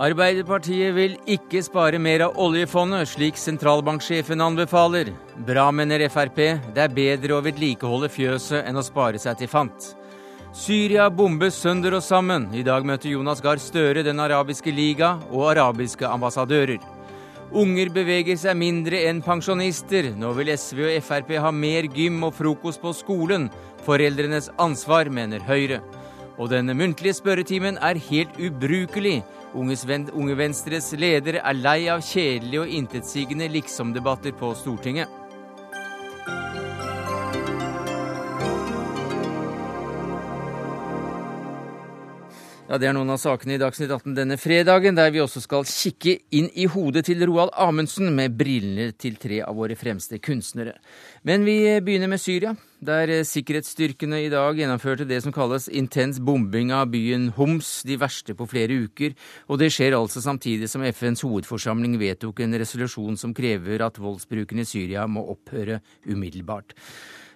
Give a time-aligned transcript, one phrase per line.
[0.00, 5.10] Arbeiderpartiet vil ikke spare mer av oljefondet, slik sentralbanksjefen anbefaler.
[5.44, 6.38] Bra, mener Frp.
[6.72, 9.90] Det er bedre å vedlikeholde fjøset enn å spare seg til fant.
[10.56, 12.46] Syria bombes sønder og sammen.
[12.56, 16.80] I dag møter Jonas Gahr Støre Den arabiske liga og arabiske ambassadører.
[17.52, 20.14] Unger beveger seg mindre enn pensjonister.
[20.16, 23.50] Nå vil SV og Frp ha mer gym og frokost på skolen.
[23.84, 25.82] Foreldrenes ansvar, mener Høyre.
[26.40, 29.18] Og denne muntlige spørretimen er helt ubrukelig.
[29.54, 35.19] Unge Venstres leder er lei av kjedelige og intetsigende liksomdebatter på Stortinget.
[42.70, 45.64] Ja, Det er noen av sakene i Dagsnytt 18 denne fredagen, der vi også skal
[45.66, 50.76] kikke inn i hodet til Roald Amundsen med brillene til tre av våre fremste kunstnere.
[51.26, 56.70] Men vi begynner med Syria, der sikkerhetsstyrkene i dag gjennomførte det som kalles intens bombing
[56.70, 59.16] av byen Homs, de verste på flere uker.
[59.50, 64.62] Og det skjer altså samtidig som FNs hovedforsamling vedtok en resolusjon som krever at voldsbruken
[64.62, 66.78] i Syria må opphøre umiddelbart.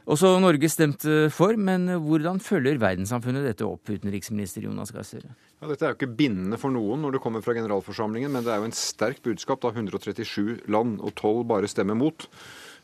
[0.05, 5.31] Også Norge stemte for, men hvordan følger verdenssamfunnet dette opp, utenriksminister Jonas Gahr Støre?
[5.63, 8.53] Ja, dette er jo ikke bindende for noen når det kommer fra generalforsamlingen, men det
[8.53, 12.27] er jo en sterk budskap da 137 land og 12 bare stemmer mot.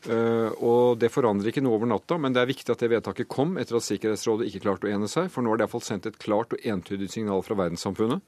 [0.09, 3.29] Uh, og Det forandrer ikke noe over natta, men det er viktig at det vedtaket
[3.29, 5.29] kom etter at Sikkerhetsrådet ikke klarte å ene seg.
[5.29, 8.25] For nå er det iallfall sendt et klart og entydig signal fra verdenssamfunnet.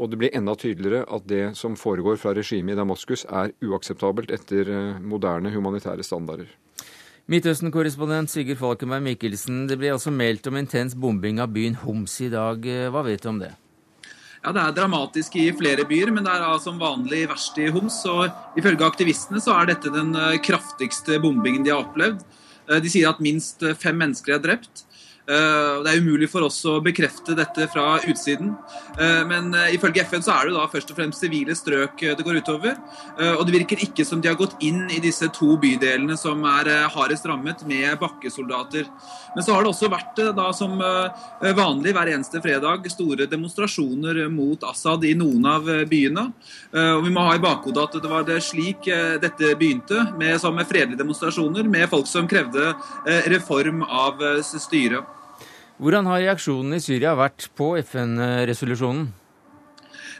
[0.00, 4.32] Og det blir enda tydeligere at det som foregår fra regimet i Damaskus er uakseptabelt
[4.32, 4.72] etter
[5.04, 6.48] moderne humanitære standarder.
[7.30, 12.26] Midtøsten-korrespondent Sigurd Falkenberg Mikkelsen, det ble altså meldt om intens bombing av byen Homs i
[12.32, 12.64] dag.
[12.90, 13.52] Hva vet du om det?
[14.42, 18.00] Ja, Det er dramatisk i flere byer, men det er som vanlig verst i Homs.
[18.10, 22.24] og Ifølge aktivistene så er dette den eh, kraftigste bombingen de har opplevd.
[22.66, 24.82] Eh, de sier at minst fem mennesker er drept.
[25.30, 28.50] Eh, det er umulig for oss å bekrefte dette fra utsiden.
[28.98, 32.24] Eh, men eh, ifølge FN så er det da først og fremst sivile strøk det
[32.26, 32.78] går utover.
[33.20, 36.68] Og det virker ikke som de har gått inn i disse to bydelene som er
[36.92, 38.86] hardest rammet, med bakkesoldater.
[39.34, 40.80] Men så har det også vært da som
[41.58, 46.26] vanlig hver eneste fredag store demonstrasjoner mot Assad i noen av byene.
[46.72, 48.88] Og vi må ha i bakhodet at det var det slik
[49.22, 52.72] dette begynte, med, med fredelige demonstrasjoner, med folk som krevde
[53.30, 55.19] reform av styret.
[55.80, 59.06] Hvordan har reaksjonen i Syria vært på FN-resolusjonen?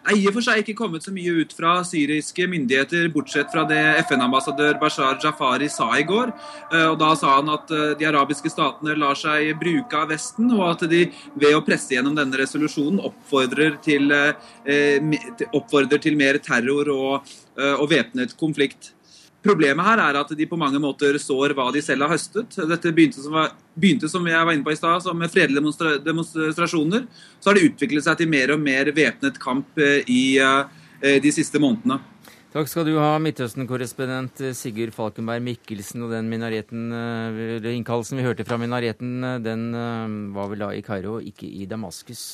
[0.09, 3.67] Er i og for seg ikke kommet så mye ut fra syriske myndigheter, bortsett fra
[3.69, 6.33] det FN-ambassadør Bashar Jafari sa i går.
[6.73, 10.49] Eh, og Da sa han at eh, de arabiske statene lar seg bruke av Vesten,
[10.57, 11.03] og at de
[11.35, 15.21] ved å presse gjennom denne resolusjonen oppfordrer til, eh,
[15.53, 18.95] oppfordrer til mer terror og, og væpnet konflikt.
[19.41, 22.59] Problemet her er at de på mange måter sår hva de selv har høstet.
[22.69, 23.39] Dette begynte som,
[23.73, 27.07] begynte, som jeg var inne på i stad, som fredelige demonstra demonstrasjoner.
[27.41, 30.69] Så har det utviklet seg til mer og mer væpnet kamp eh, i uh,
[31.01, 32.03] de siste månedene.
[32.51, 36.03] Takk skal du ha, Midtøsten-korrespondent Sigurd Falkenberg Mikkelsen.
[36.03, 40.73] Og den minareten, eller innkallelsen vi hørte fra minareten, eh, den eh, var vel da
[40.75, 42.25] i Kairo, ikke i Damaskus.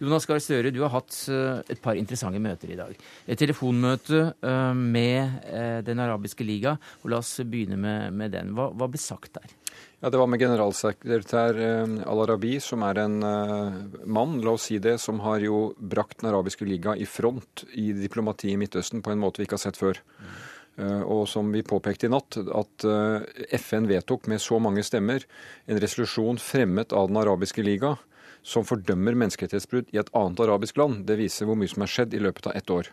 [0.00, 2.96] Jonas Gahr Støre, du har hatt et par interessante møter i dag.
[3.28, 4.32] Et telefonmøte
[4.80, 6.78] med Den arabiske liga.
[7.04, 8.54] og La oss begynne med, med den.
[8.56, 9.58] Hva, hva ble sagt der?
[10.00, 13.74] Ja, Det var med generalsekretær eh, Al-Arabi, som er en uh,
[14.08, 17.90] mann la oss si det, som har jo brakt Den arabiske liga i front i
[17.92, 20.00] diplomatiet i Midtøsten på en måte vi ikke har sett før.
[20.80, 22.86] Uh, og som vi påpekte i natt, at
[23.60, 25.26] FN vedtok med så mange stemmer
[25.68, 27.98] en resolusjon fremmet av Den arabiske liga
[28.40, 31.04] som fordømmer menneskerettighetsbrudd i et annet arabisk land.
[31.04, 32.88] Det viser hvor mye som er skjedd i løpet av ett år.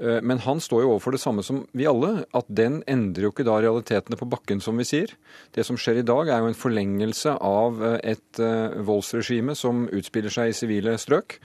[0.00, 3.32] Eh, men han står jo overfor det samme som vi alle, at den endrer jo
[3.34, 5.12] ikke da realitetene på bakken, som vi sier.
[5.54, 9.84] Det som skjer i dag, er jo en forlengelse av eh, et eh, voldsregime som
[9.92, 11.36] utspiller seg i sivile strøk.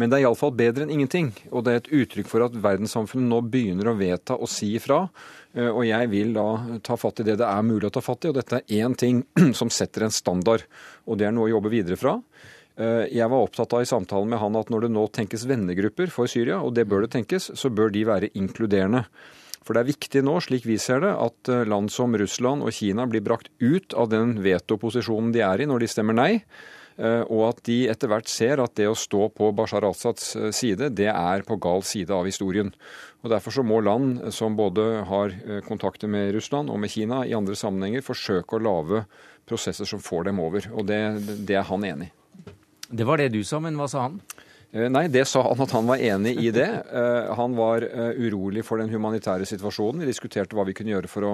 [0.00, 1.34] Men det er iallfall bedre enn ingenting.
[1.52, 5.04] Og det er et uttrykk for at verdenssamfunnet nå begynner å vedta og si ifra.
[5.58, 6.44] Og jeg vil da
[6.84, 8.30] ta fatt i det det er mulig å ta fatt i.
[8.30, 9.24] Og dette er én ting
[9.58, 10.62] som setter en standard.
[11.10, 12.14] Og det er noe å jobbe videre fra.
[12.78, 16.12] Eh, jeg var opptatt av i samtalen med han at når det nå tenkes vennegrupper
[16.14, 19.04] for Syria, og det bør det tenkes, så bør de være inkluderende.
[19.66, 22.74] For det er viktig nå, slik vi ser det, at eh, land som Russland og
[22.76, 26.32] Kina blir brakt ut av den vetoposisjonen de er i når de stemmer nei.
[26.98, 30.92] Eh, og at de etter hvert ser at det å stå på Bashar Assads side,
[30.94, 32.70] det er på gal side av historien.
[33.24, 35.34] Og Derfor så må land som både har
[35.66, 39.02] kontakter med Russland og med Kina i andre sammenhenger, forsøke å lage
[39.50, 40.70] prosesser som får dem over.
[40.70, 41.00] Og det,
[41.42, 42.17] det er han enig i.
[42.88, 44.20] Det var det du sa, men hva sa han?
[44.70, 46.68] Eh, nei, det sa han at han var enig i det.
[46.98, 50.00] Eh, han var eh, urolig for den humanitære situasjonen.
[50.02, 51.32] Vi diskuterte hva vi kunne gjøre for å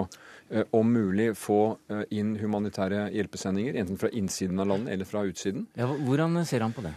[0.76, 1.78] om mulig få
[2.12, 5.64] inn humanitære hjelpesendinger, enten fra innsiden av landet eller fra utsiden.
[5.78, 6.92] Ja, hvordan ser han på det?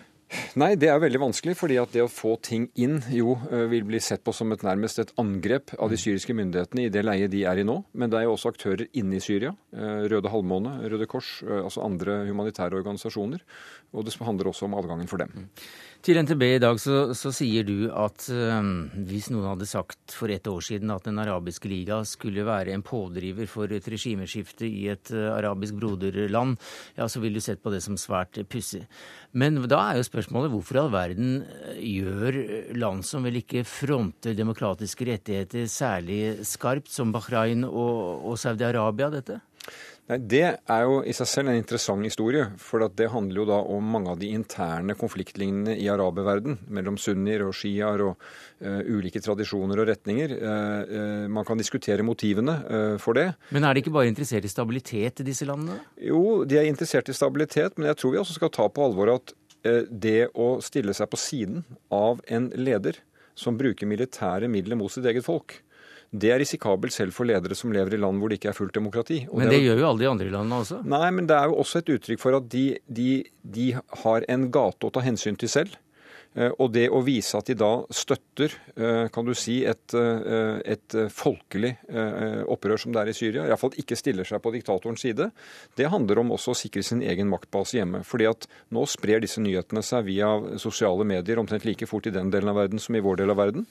[0.60, 3.38] Nei, det er veldig vanskelig, fordi at det å få ting inn jo
[3.72, 7.04] vil bli sett på som et nærmest et angrep av de syriske myndighetene i det
[7.06, 7.78] leiet de er i nå.
[7.96, 9.54] Men det er jo også aktører inne i Syria.
[9.72, 13.46] Røde Halvmåne, Røde Kors, altså andre humanitære organisasjoner.
[13.96, 15.48] Og det handler også om adgangen for dem.
[16.06, 20.32] Til NTB i dag så, så sier du at um, hvis noen hadde sagt for
[20.32, 24.86] et år siden at Den arabiske liga skulle være en pådriver for et regimeskifte i
[24.94, 26.56] et uh, arabisk broderland,
[27.00, 28.84] ja, så ville du sett på det som svært pussig.
[29.38, 32.40] Men da er jo spørsmålet hvorfor i all verden eh, gjør
[32.76, 39.42] land som vel ikke fronter demokratiske rettigheter særlig skarpt, som Bahrain og, og Saudi-Arabia, dette?
[40.08, 42.46] Nei, Det er jo i seg selv en interessant historie.
[42.64, 47.44] For det handler jo da om mange av de interne konfliktlinjene i araberverden mellom sunnier
[47.44, 48.14] og sjiaer og
[48.64, 50.36] uh, ulike tradisjoner og retninger.
[50.40, 52.56] Uh, uh, man kan diskutere motivene
[53.04, 53.28] for det.
[53.52, 55.82] Men er de ikke bare interessert i stabilitet i disse landene?
[56.00, 59.12] Jo, de er interessert i stabilitet, men jeg tror vi også skal ta på alvor
[59.18, 61.64] at det å stille seg på siden
[61.94, 63.00] av en leder
[63.38, 65.60] som bruker militære midler mot sitt eget folk,
[66.12, 68.76] det er risikabelt selv for ledere som lever i land hvor det ikke er fullt
[68.78, 69.20] demokrati.
[69.28, 70.80] Og men det, det gjør jo alle de andre landene også?
[70.88, 73.10] Nei, men det er jo også et uttrykk for at de, de,
[73.44, 73.68] de
[74.04, 75.76] har en gate å ta hensyn til selv.
[76.38, 80.60] Eh, og det å vise at de da støtter eh, kan du si, et, eh,
[80.76, 81.74] et folkelig
[82.48, 85.30] opprør som det er i Syria, iallfall ikke stiller seg på diktatorens side,
[85.80, 88.04] det handler om også å sikre sin egen maktbase hjemme.
[88.08, 90.30] Fordi at nå sprer disse nyhetene seg via
[90.62, 93.40] sosiale medier omtrent like fort i den delen av verden som i vår del av
[93.40, 93.66] verden.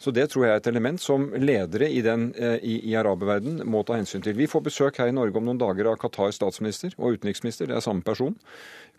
[0.00, 2.30] Så det tror jeg er et element som ledere i, den,
[2.60, 4.36] i, i araberverdenen må ta hensyn til.
[4.38, 7.78] Vi får besøk her i Norge om noen dager av Qatars statsminister og utenriksminister, det
[7.78, 8.36] er samme person.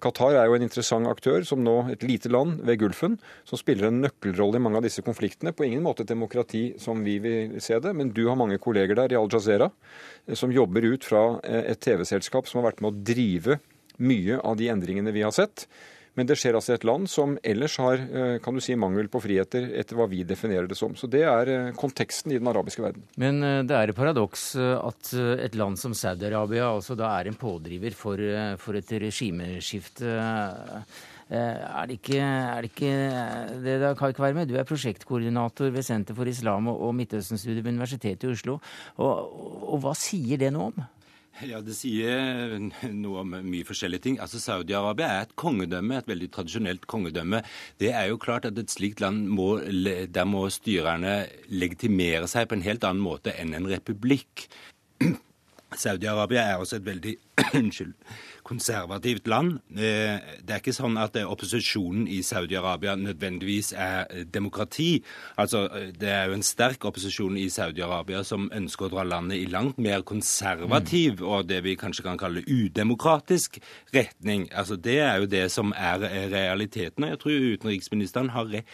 [0.01, 3.89] Qatar er jo en interessant aktør, som nå et lite land ved Gulfen, som spiller
[3.89, 5.53] en nøkkelrolle i mange av disse konfliktene.
[5.53, 8.97] På ingen måte et demokrati som vi vil se det, men du har mange kolleger
[8.97, 12.81] der i Al Jazeera eh, som jobber ut fra eh, et TV-selskap som har vært
[12.83, 13.59] med å drive
[14.01, 15.67] mye av de endringene vi har sett.
[16.19, 19.07] Men det skjer altså i et land som ellers har eh, kan du si, mangel
[19.11, 20.95] på friheter, etter hva vi definerer det som.
[20.99, 23.05] Så det er eh, konteksten i den arabiske verden.
[23.21, 27.39] Men eh, det er et paradoks at et land som Saudi-Arabia altså da er en
[27.39, 28.19] pådriver for,
[28.59, 30.11] for et regimeskifte.
[31.31, 32.95] Er det, ikke, er det ikke
[33.63, 38.27] det da, Kai Kverme, du er prosjektkoordinator ved Senter for islam og Midtøsten-studier ved Universitetet
[38.27, 38.57] i Oslo.
[38.99, 39.37] Og,
[39.71, 40.89] og hva sier det noe om?
[41.39, 42.57] Ja, Det sier
[42.91, 44.17] noe om mye forskjellige ting.
[44.21, 47.41] Altså, Saudi-Arabia er et kongedømme, et veldig tradisjonelt kongedømme.
[47.81, 51.15] Det er jo klart at et slikt land må, der må styrerne
[51.49, 54.45] legitimere seg på en helt annen måte enn en republikk.
[55.83, 57.15] Saudi-Arabia er også et veldig
[57.61, 57.95] unnskyld,
[58.51, 59.59] konservativt land.
[59.71, 65.03] Eh, det er ikke sånn at eh, opposisjonen i Saudi-Arabia nødvendigvis er eh, demokrati.
[65.39, 65.67] Altså,
[65.97, 69.79] Det er jo en sterk opposisjon i Saudi-Arabia som ønsker å dra landet i langt
[69.81, 73.59] mer konservativ og det vi kanskje kan kalle udemokratisk
[73.95, 74.49] retning.
[74.51, 77.03] Altså, Det er jo det som er realiteten.
[77.03, 78.65] og Jeg tror utenriksministeren har rett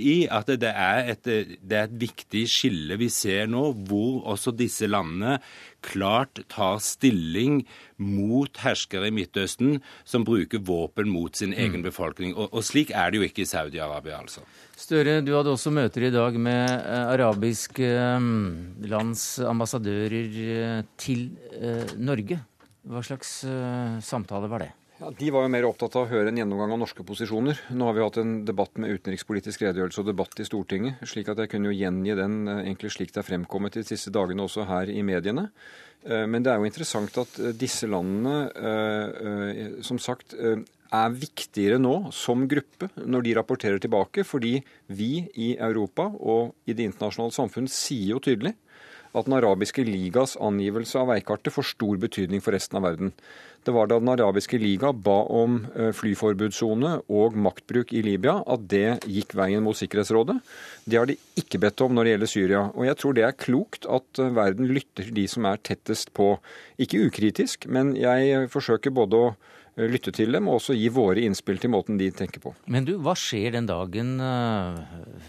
[0.00, 4.54] i at det er et, det er et viktig skille vi ser nå, hvor også
[4.56, 5.38] disse landene
[5.86, 7.60] klart tar stilling
[8.02, 9.78] mot herskere i Midtøsten
[10.08, 11.86] som bruker våpen mot sin egen mm.
[11.86, 12.34] befolkning.
[12.34, 14.44] Og, og, slik er det jo ikke i Saudi-Arabia, altså.
[14.76, 18.26] Støre, du hadde også møter i dag med eh, arabiske eh,
[18.90, 21.30] lands ambassadører eh, til
[21.96, 22.42] Norge.
[22.86, 23.40] Hva slags
[24.06, 24.72] samtale var det?
[24.96, 27.58] Ja, De var jo mer opptatt av å høre en gjennomgang av norske posisjoner.
[27.76, 31.42] Nå har vi hatt en debatt med utenrikspolitisk redegjørelse og debatt i Stortinget, slik at
[31.42, 34.64] jeg kunne jo gjengi den eh, egentlig slik det er fremkommet de siste dagene også
[34.70, 35.50] her i mediene.
[36.00, 42.12] Eh, men det er jo interessant at eh, disse landene, som sagt, er viktigere nå
[42.14, 44.54] som gruppe når de rapporterer tilbake, fordi
[44.96, 48.56] vi i Europa og i det internasjonale samfunn sier jo tydelig
[49.14, 53.12] at Den arabiske ligas angivelse av veikartet får stor betydning for resten av verden.
[53.66, 58.68] Det var da Den arabiske liga ba om eh, flyforbudssone og maktbruk i Libya, at
[58.70, 60.38] det gikk veien mot Sikkerhetsrådet.
[60.86, 62.62] Det har de ikke bedt om når det gjelder Syria.
[62.74, 66.14] Og jeg tror det er klokt at eh, verden lytter til de som er tettest
[66.14, 66.36] på.
[66.78, 69.34] Ikke ukritisk, men jeg forsøker både å
[69.76, 72.54] lytte til dem og også gi våre innspill til måten de tenker på.
[72.72, 74.16] Men du, hva skjer den dagen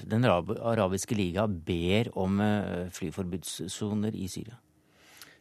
[0.07, 2.39] Den arabiske liga ber om
[2.95, 4.55] flyforbudssoner i Syria?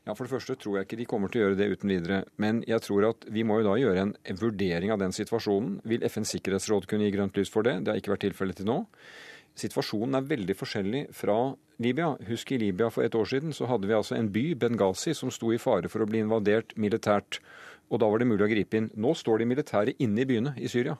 [0.07, 2.21] Ja, For det første tror jeg ikke de kommer til å gjøre det uten videre.
[2.39, 5.81] Men jeg tror at vi må jo da gjøre en vurdering av den situasjonen.
[5.83, 7.81] Vil FNs sikkerhetsråd kunne gi grønt lys for det?
[7.83, 8.85] Det har ikke vært tilfellet til nå.
[9.59, 11.37] Situasjonen er veldig forskjellig fra
[11.83, 12.13] Libya.
[12.29, 15.33] Husk i Libya for et år siden så hadde vi altså en by, Benghazi, som
[15.35, 17.41] sto i fare for å bli invadert militært.
[17.91, 18.91] Og da var det mulig å gripe inn.
[18.99, 20.97] Nå står de militære inne i byene i Syria.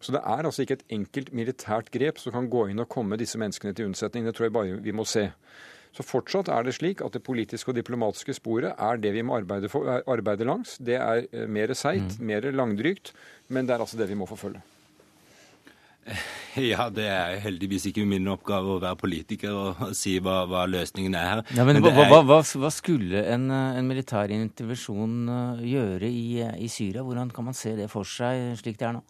[0.00, 3.18] Så det er altså ikke et enkelt militært grep som kan gå inn og komme
[3.20, 4.26] disse menneskene til unnsetning.
[4.26, 5.30] Det tror jeg bare vi må se.
[5.94, 9.38] Så fortsatt er det slik at det politiske og diplomatiske sporet er det vi må
[9.38, 10.76] arbeide, for, arbeide langs.
[10.82, 12.26] Det er eh, mer seigt, mm.
[12.26, 13.12] mer langdrygt,
[13.48, 14.64] men det er altså det vi må forfølge.
[16.72, 21.16] Ja, det er heldigvis ikke min oppgave å være politiker og si hva, hva løsningen
[21.18, 21.42] er her.
[21.56, 26.70] Ja, men, men hva, hva, hva, skulle en, en, militær intervensjon eh, gjøre i, i
[26.70, 27.02] Syria?
[27.02, 29.02] Hvordan kan man se det for seg slik det er nå?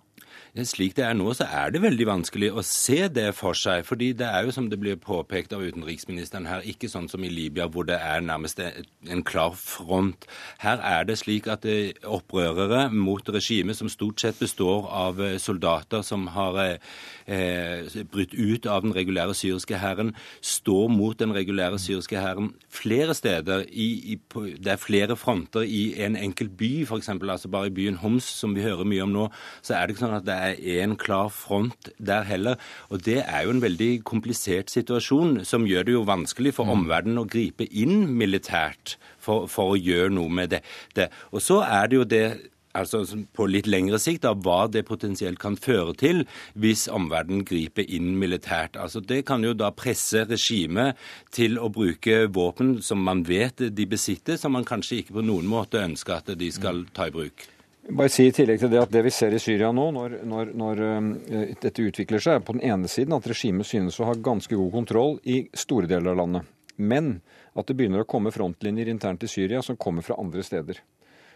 [0.54, 3.82] Slik det er nå, så er det veldig vanskelig å se det for seg.
[3.82, 7.28] fordi det er jo, som det blir påpekt av utenriksministeren her, ikke sånn som i
[7.28, 10.28] Libya, hvor det er nærmest en klar front.
[10.62, 11.66] Her er det slik at
[12.06, 18.70] opprørere mot regimet, som stort sett består av eh, soldater som har eh, brutt ut
[18.70, 23.66] av den regulære syriske hæren, står mot den regulære syriske hæren flere steder.
[23.72, 24.20] I, i,
[24.62, 27.10] det er flere fronter i en enkelt by, f.eks.
[27.10, 29.28] Altså bare i byen Homs, som vi hører mye om nå,
[29.66, 32.60] så er det ikke sånn at det er én klar front der heller.
[32.90, 36.74] Og det er jo en veldig komplisert situasjon, som gjør det jo vanskelig for mm.
[36.78, 40.64] omverdenen å gripe inn militært for, for, å gjøre noe med det.
[40.96, 41.10] det.
[41.32, 42.26] Og så er det jo det
[42.74, 43.04] altså
[43.36, 46.24] på litt lengre sikt, av hva det potensielt kan føre til
[46.58, 48.78] hvis omverdenen griper inn militært.
[48.80, 50.98] Altså Det kan jo da presse regimet
[51.34, 55.48] til å bruke våpen som man vet de besitter, som man kanskje ikke på noen
[55.50, 57.53] måte ønsker at de skal ta i bruk.
[57.84, 60.52] Bare si i tillegg til Det at det vi ser i Syria nå, når, når,
[60.56, 64.16] når uh, dette utvikler seg, er på den ene siden at regimet synes å ha
[64.16, 66.50] ganske god kontroll i store deler av landet.
[66.80, 67.18] Men
[67.54, 70.80] at det begynner å komme frontlinjer internt i Syria som kommer fra andre steder.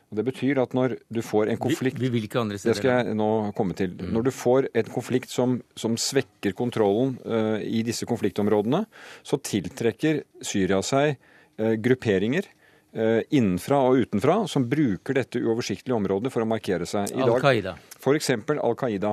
[0.09, 2.57] Og Det betyr at når du får en konflikt Vi, steder.
[2.57, 3.93] Det skal jeg nå komme til.
[3.93, 4.13] Mm.
[4.17, 8.87] Når du får en konflikt som, som svekker kontrollen uh, i disse konfliktområdene,
[9.23, 11.19] så tiltrekker Syria seg
[11.61, 12.49] uh, grupperinger
[12.93, 17.11] innenfra og utenfra som bruker dette uoversiktlige området for å markere seg.
[17.13, 17.75] I Al Qaida.
[18.01, 18.31] F.eks.
[18.57, 19.13] Al Qaida.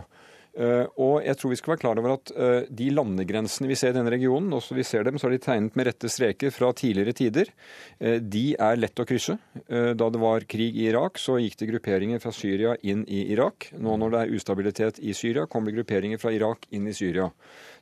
[0.56, 3.92] Uh, og jeg tror vi skal være klar over at uh, de landegrensene vi ser
[3.92, 6.70] i denne regionen, også vi ser dem, så har de tegnet med rette streker fra
[6.72, 7.52] tidligere tider.
[8.00, 9.36] Uh, de er lett å krysse.
[9.66, 13.70] da det var krig i Irak, så gikk det grupperinger fra Syria inn i Irak.
[13.76, 17.28] Nå når det er ustabilitet i Syria, kommer det grupperinger fra Irak inn i Syria.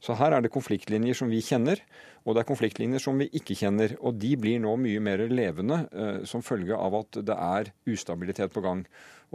[0.04, 1.82] Så her er det konfliktlinjer som vi kjenner.
[2.24, 3.98] Og det er konfliktlinjer som vi ikke kjenner.
[4.02, 8.54] Og de blir nå mye mer levende eh, som følge av at det er ustabilitet
[8.56, 8.86] på gang.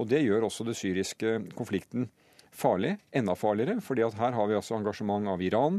[0.01, 2.09] Og det gjør også det syriske konflikten
[2.53, 2.97] farlig.
[3.13, 3.81] Enda farligere.
[3.81, 5.79] fordi at her har vi altså engasjement av Iran.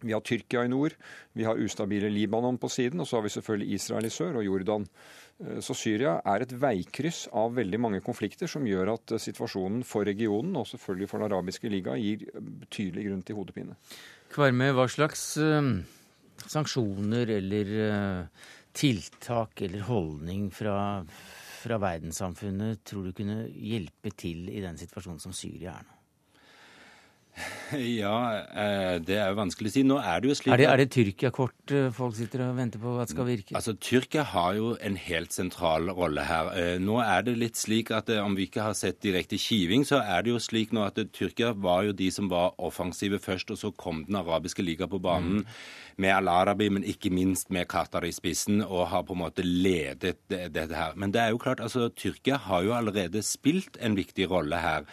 [0.00, 0.94] Vi har Tyrkia i nord,
[1.34, 4.44] vi har ustabile Libanon på siden, og så har vi selvfølgelig Israel i sør og
[4.46, 4.84] Jordan.
[5.42, 9.82] Eh, så Syria er et veikryss av veldig mange konflikter som gjør at eh, situasjonen
[9.82, 13.74] for regionen, og selvfølgelig for Den arabiske liga, gir betydelig grunn til hodepine.
[14.30, 15.24] Kvarme, hva slags
[16.46, 17.74] sanksjoner eller
[18.76, 21.02] tiltak eller holdning fra,
[21.58, 25.97] fra verdenssamfunnet tror du kunne hjelpe til i den situasjonen som Syria er nå?
[28.00, 28.16] Ja,
[28.48, 29.82] eh, det er jo vanskelig å si.
[29.86, 32.82] Nå er det jo slik Er det, er det Tyrkia-kort eh, folk sitter og venter
[32.82, 33.56] på at skal virke?
[33.58, 36.52] Altså, Tyrkia har jo en helt sentral rolle her.
[36.58, 40.00] Eh, nå er det litt slik at om vi ikke har sett direkte kiving, så
[40.02, 43.60] er det jo slik nå at Tyrkia var jo de som var offensive først, og
[43.60, 45.42] så kom Den arabiske liga på banen.
[45.42, 45.60] Mm.
[45.98, 50.14] Med Al-Arabi, men ikke minst med Qatar i spissen, og har på en måte ledet
[50.28, 50.94] dette her.
[50.94, 54.86] Men det er jo klart, altså Tyrkia har jo allerede spilt en viktig rolle her.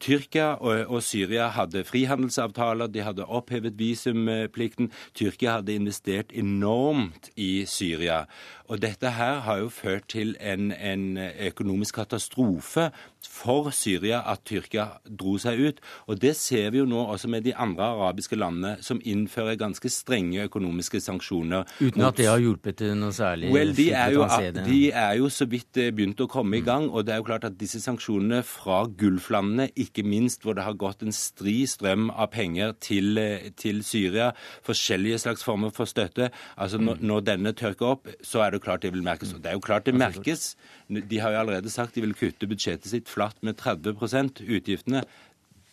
[0.00, 4.90] Tyrkia og, og, Syria hadde frihandelsavtaler, de hadde opphevet visumplikten.
[5.14, 8.24] Tyrkia hadde investert enormt i Syria.
[8.68, 12.90] Og dette her har jo ført til en, en økonomisk katastrofe
[13.22, 15.82] for Syria at Tyrkia dro seg ut.
[16.10, 19.90] Og det ser vi jo nå også med de andre arabiske landene som innfører ganske
[19.92, 21.68] strenge økonomiske sanksjoner.
[21.78, 23.52] Uten at det har hjulpet noe særlig?
[23.54, 24.26] Well, de er, jo,
[24.66, 26.88] de er jo så vidt eh, begynt å komme i gang.
[26.90, 30.78] Og det er jo klart at disse sanksjonene fra Gulflandene, ikke minst hvor det har
[30.78, 34.32] gått en stri strøm av penger til, eh, til Syria,
[34.66, 37.06] forskjellige slags former for støtte, altså når, mm.
[37.06, 39.34] når denne tørker opp, så er det det klart det vil merkes.
[39.36, 40.56] Og det er jo klart det merkes.
[40.86, 45.02] De har jo allerede sagt de vil kutte budsjettet sitt flatt med 30% utgiftene.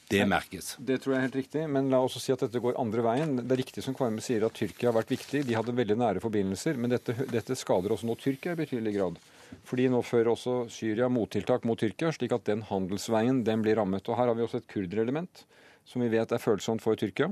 [0.09, 0.73] Det merkes.
[0.77, 3.37] Det tror jeg er helt riktig, men la oss si at dette går andre veien.
[3.39, 5.45] Det er riktig som Kvarme sier at Tyrkia har vært viktig.
[5.47, 9.21] De hadde veldig nære forbindelser, men dette, dette skader også nå Tyrkia i betydelig grad.
[9.69, 14.09] Fordi nå fører også Syria mottiltak mot Tyrkia, slik at den handelsveien den blir rammet.
[14.09, 15.45] Og Her har vi også et kurderelement
[15.87, 17.31] som vi vet er følsomt for Tyrkia.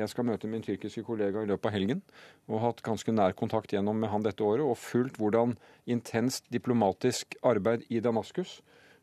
[0.00, 2.02] Jeg skal møte min tyrkiske kollega i løpet av helgen
[2.48, 5.56] og hatt ganske nær kontakt gjennom med han dette året og fulgt hvordan
[5.90, 8.60] intenst diplomatisk arbeid i Damaskus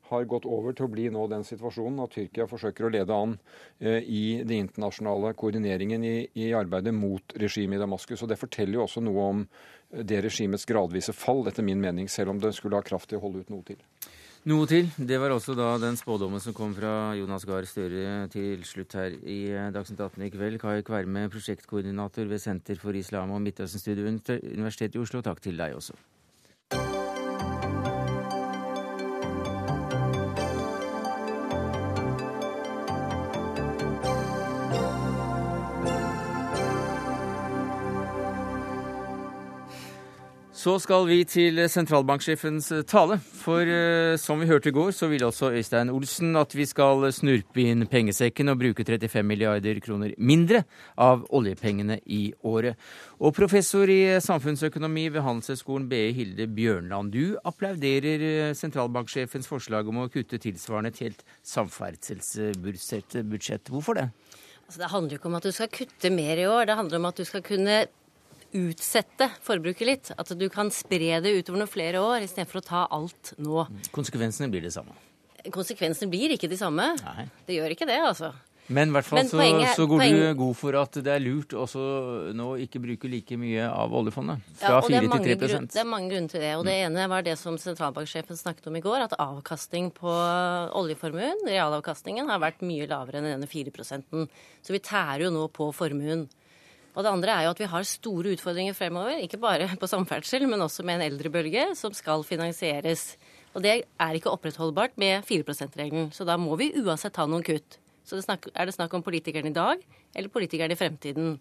[0.09, 3.35] har gått over til å bli nå den situasjonen at Tyrkia forsøker å lede an
[3.79, 8.23] eh, i den internasjonale koordineringen i, i arbeidet mot regimet i Damaskus.
[8.23, 9.43] Og Det forteller jo også noe om
[9.91, 13.25] det regimets gradvise fall, etter min mening, selv om det skulle ha kraft til å
[13.25, 13.83] holde ut noe til.
[14.47, 14.85] Noe til.
[14.95, 19.17] Det var også da den spådommen som kom fra Jonas Gahr Støre til slutt her
[19.27, 20.55] i eh, Dagsnytt 18 i kveld.
[20.61, 25.19] Kai Kverme, prosjektkoordinator ved Senter for islam og Midtøsten-studier ved Universitetet i Oslo.
[25.25, 25.99] Takk til deg også.
[40.57, 43.19] Så skal vi til sentralbanksjefens tale.
[43.21, 47.11] For uh, som vi hørte i går, så vil også Øystein Olsen at vi skal
[47.13, 50.63] snurpe inn pengesekken og bruke 35 milliarder kroner mindre
[50.97, 52.73] av oljepengene i året.
[53.21, 60.01] Og professor i samfunnsøkonomi ved Handelshøyskolen BE, Hilde Bjørnland, du applauderer eh, sentralbanksjefens forslag om
[60.01, 63.69] å kutte tilsvarende et helt samferdselsbudsjett.
[63.69, 64.09] Hvorfor det?
[64.65, 66.97] Altså, det handler jo ikke om at du skal kutte mer i år, det handler
[66.97, 67.85] om at du skal kunne
[68.57, 70.11] utsette forbruket litt.
[70.17, 73.67] At du kan spre det utover noen flere år istedenfor å ta alt nå.
[73.95, 74.95] Konsekvensene blir de samme?
[75.53, 76.91] Konsekvensene blir ikke de samme.
[76.99, 77.29] Nei.
[77.47, 78.33] Det gjør ikke det, altså.
[78.67, 79.37] Men i hvert fall så,
[79.77, 81.83] så, går poenget, du god for at det er lurt også
[82.35, 84.43] nå ikke bruke like mye av oljefondet.
[84.59, 86.49] Fra ja, 4 til 3 grunn, Det er mange grunner til det.
[86.59, 86.87] Og det mm.
[86.89, 90.11] ene var det som sentralbanksjefen snakket om i går, at avkastning på
[90.81, 94.27] oljeformuen, realavkastningen, har vært mye lavere enn denne 4%
[94.67, 96.27] Så vi tærer jo nå på formuen.
[96.97, 100.47] Og det andre er jo at vi har store utfordringer fremover, ikke bare på samferdsel,
[100.49, 103.11] men også med en eldrebølge som skal finansieres.
[103.53, 106.09] Og det er ikke opprettholdbart med 4 %-regelen.
[106.13, 107.77] Så da må vi uansett ta noen kutt.
[108.07, 109.81] Så det snakk, er det snakk om politikerne i dag
[110.15, 111.35] eller politikerne i fremtiden.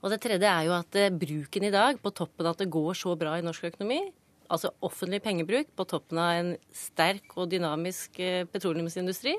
[0.00, 2.72] Og det tredje er jo at eh, bruken i dag, på toppen av at det
[2.72, 4.00] går så bra i norsk økonomi,
[4.50, 9.36] altså offentlig pengebruk på toppen av en sterk og dynamisk eh, petroleumsindustri,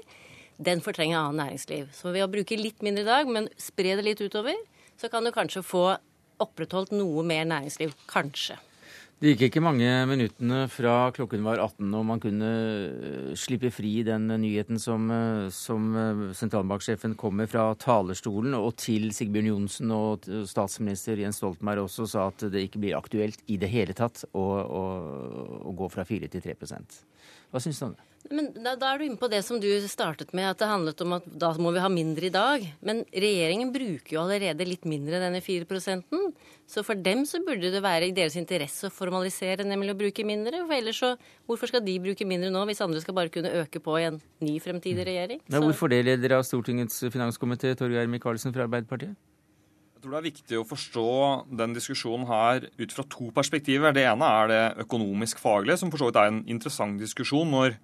[0.62, 1.89] den fortrenger annet næringsliv.
[1.98, 4.60] Så ved å bruke litt mindre i dag, men spre det litt utover,
[5.01, 5.86] så kan du kanskje få
[6.41, 7.96] opprettholdt noe mer næringsliv.
[8.10, 8.60] Kanskje.
[9.22, 13.91] Det gikk ikke mange minuttene fra klokken var 18 og man kunne eh, slippe fri
[14.08, 19.93] den nyheten som, eh, som eh, sentralbanksjefen kom med fra talerstolen, og til Sigbjørn Johnsen
[19.93, 24.24] og statsminister Jens Stoltenberg også sa at det ikke blir aktuelt i det hele tatt
[24.34, 24.84] å, å,
[25.70, 26.58] å gå fra 4 til 3
[27.51, 28.08] Hva syns du om det?
[28.31, 31.01] Men da, da, er du inne på det som du startet med, at det handlet
[31.03, 32.63] om at da må vi ha mindre i dag.
[32.86, 36.06] Men regjeringen bruker jo allerede litt mindre enn denne 4%
[36.71, 40.25] Så for dem så burde det være i deres interesse å formalisere, nemlig å bruke
[40.28, 40.62] mindre.
[40.67, 41.12] For ellers så,
[41.49, 44.21] hvorfor skal de bruke mindre nå, hvis andre skal bare kunne øke på i en
[44.39, 45.43] ny fremtidig regjering?
[45.49, 49.17] Ja, hvorfor det, leder av Stortingets finanskomité, Torgeir Micaelsen fra Arbeiderpartiet?
[50.01, 51.09] Jeg tror det er viktig å forstå
[51.59, 53.93] den diskusjonen her ut fra to perspektiver.
[53.93, 57.51] Det ene er det økonomisk-faglige, som for så vidt er en interessant diskusjon.
[57.53, 57.75] når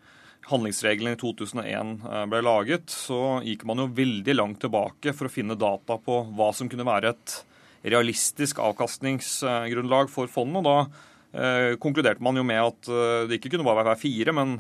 [0.50, 5.36] handlingsregelen i 2001 eh, ble laget, så gikk man jo veldig langt tilbake for å
[5.36, 7.36] finne data på hva som kunne være et
[7.86, 10.66] realistisk avkastningsgrunnlag for fondet.
[10.66, 10.78] og Da
[11.84, 14.56] konkluderte man jo med at eh, det ikke kunne bare være fire, men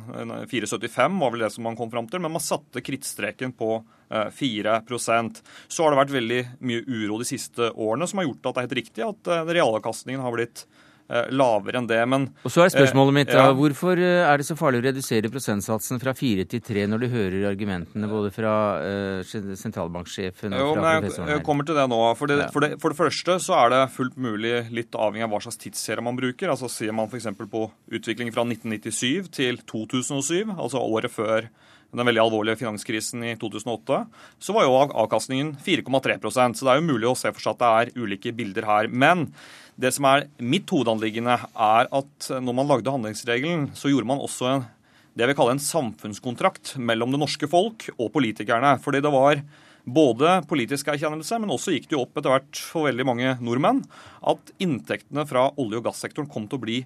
[0.51, 2.21] 4,75 var vel det som man kom fram til.
[2.23, 7.73] Men man satte krittstreken på 4% Så har det vært veldig mye uro de siste
[7.75, 11.79] årene som har gjort at det er helt riktig at realavkastningen har blitt Eh, lavere
[11.79, 11.99] enn det.
[12.09, 13.45] Men, og så er spørsmålet mitt ja.
[13.55, 17.07] hvorfor eh, er det så farlig å redusere prosentsatsen fra fire til tre når du
[17.13, 21.37] hører argumentene både fra uh, sentralbanksjefen og jo, fra professoren her?
[21.37, 22.01] Jeg kommer til det nå.
[22.19, 22.49] For det, ja.
[22.51, 25.61] for, det, for det, første så er det fullt mulig, litt avhengig av hva slags
[25.63, 26.51] tidsserie man bruker.
[26.51, 27.31] altså Ser man f.eks.
[27.39, 27.63] på
[27.95, 31.47] utvikling fra 1997 til 2007, altså året før
[31.95, 34.01] den veldig alvorlige finanskrisen i 2008,
[34.43, 37.61] så var jo avkastningen 4,3% Så det er jo mulig å se for seg at
[37.61, 38.89] det er ulike bilder her.
[38.91, 39.29] Men
[39.77, 44.49] det som er mitt hovedanliggende, er at når man lagde handlingsregelen, så gjorde man også
[44.49, 44.65] en,
[45.13, 48.75] det jeg vil kalle en samfunnskontrakt mellom det norske folk og politikerne.
[48.81, 49.41] Fordi det var
[49.87, 53.83] både politisk erkjennelse, men også gikk det jo opp etter hvert for veldig mange nordmenn
[54.27, 56.79] at inntektene fra olje- og gassektoren kom til å bli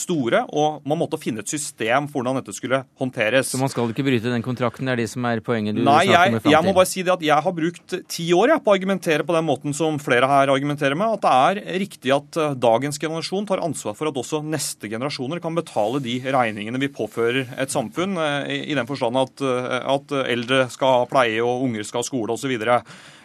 [0.00, 3.50] store, og man måtte finne et system for hvordan dette skulle håndteres.
[3.52, 4.88] Så man skal ikke bryte den kontrakten?
[4.88, 6.46] Det er det som er poenget du Nei, snakker om i framtiden?
[6.46, 8.76] Nei, Jeg må bare si det at jeg har brukt ti år jeg, på å
[8.76, 11.18] argumentere på den måten som flere her argumenterer med.
[11.18, 15.42] At det er riktig at eh, dagens generasjon tar ansvar for at også neste generasjoner
[15.44, 20.66] kan betale de regningene vi påfører et samfunn, eh, i den forstand at, at eldre
[20.72, 22.56] skal ha pleie og unger skal ha skole osv.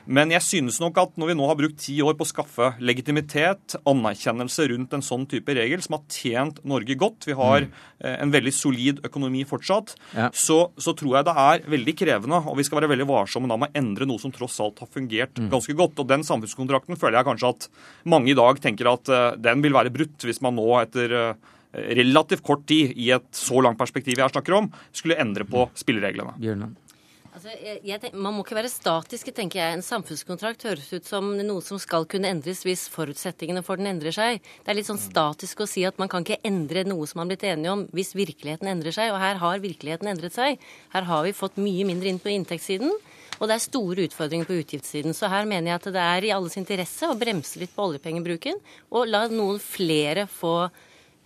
[0.05, 2.71] Men jeg synes nok at når vi nå har brukt ti år på å skaffe
[2.81, 7.79] legitimitet, anerkjennelse rundt en sånn type regel, som har tjent Norge godt, vi har mm.
[8.01, 10.31] Eh, en veldig solid økonomi fortsatt, ja.
[10.33, 13.59] så, så, tror jeg det er veldig krevende, og vi skal være veldig varsomme da
[13.61, 15.51] med å endre noe som tross alt har fungert mm.
[15.51, 16.01] ganske godt.
[16.01, 17.67] Og den samfunnskontrakten føler jeg kanskje at
[18.09, 21.51] mange i dag tenker at uh, den vil være brutt hvis man nå etter uh,
[22.01, 25.77] relativt kort tid, i et så langt perspektiv jeg snakker om, skulle endre på mm.
[25.83, 26.39] spillereglene.
[26.41, 26.81] Bjørnland.
[27.31, 29.75] Altså, jeg, jeg man må ikke være statiske, tenker jeg.
[29.77, 34.11] En samfunnskontrakt høres ut som noe som skal kunne endres hvis forutsetningene for den endrer
[34.15, 34.41] seg.
[34.65, 37.29] Det er litt sånn statisk å si at man kan ikke endre noe som man
[37.29, 39.13] har blitt enige om hvis virkeligheten endrer seg.
[39.15, 40.59] Og her har virkeligheten endret seg.
[40.91, 42.91] Her har vi fått mye mindre inn på inntektssiden.
[43.39, 45.15] Og det er store utfordringer på utgiftssiden.
[45.15, 48.59] Så her mener jeg at det er i alles interesse å bremse litt på oljepengebruken
[48.91, 50.67] og la noen flere få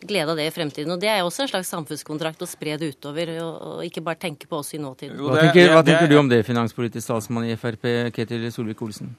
[0.02, 0.92] glede av det i fremtiden.
[0.96, 4.04] Og Det er jo også en slags samfunnskontrakt å spre det utover, og, og ikke
[4.06, 5.18] bare tenke på oss i nåtiden.
[5.22, 9.16] Hva tenker, hva tenker du om det, finanspolitisk talsmann i Frp, Ketil Solvik-Olsen?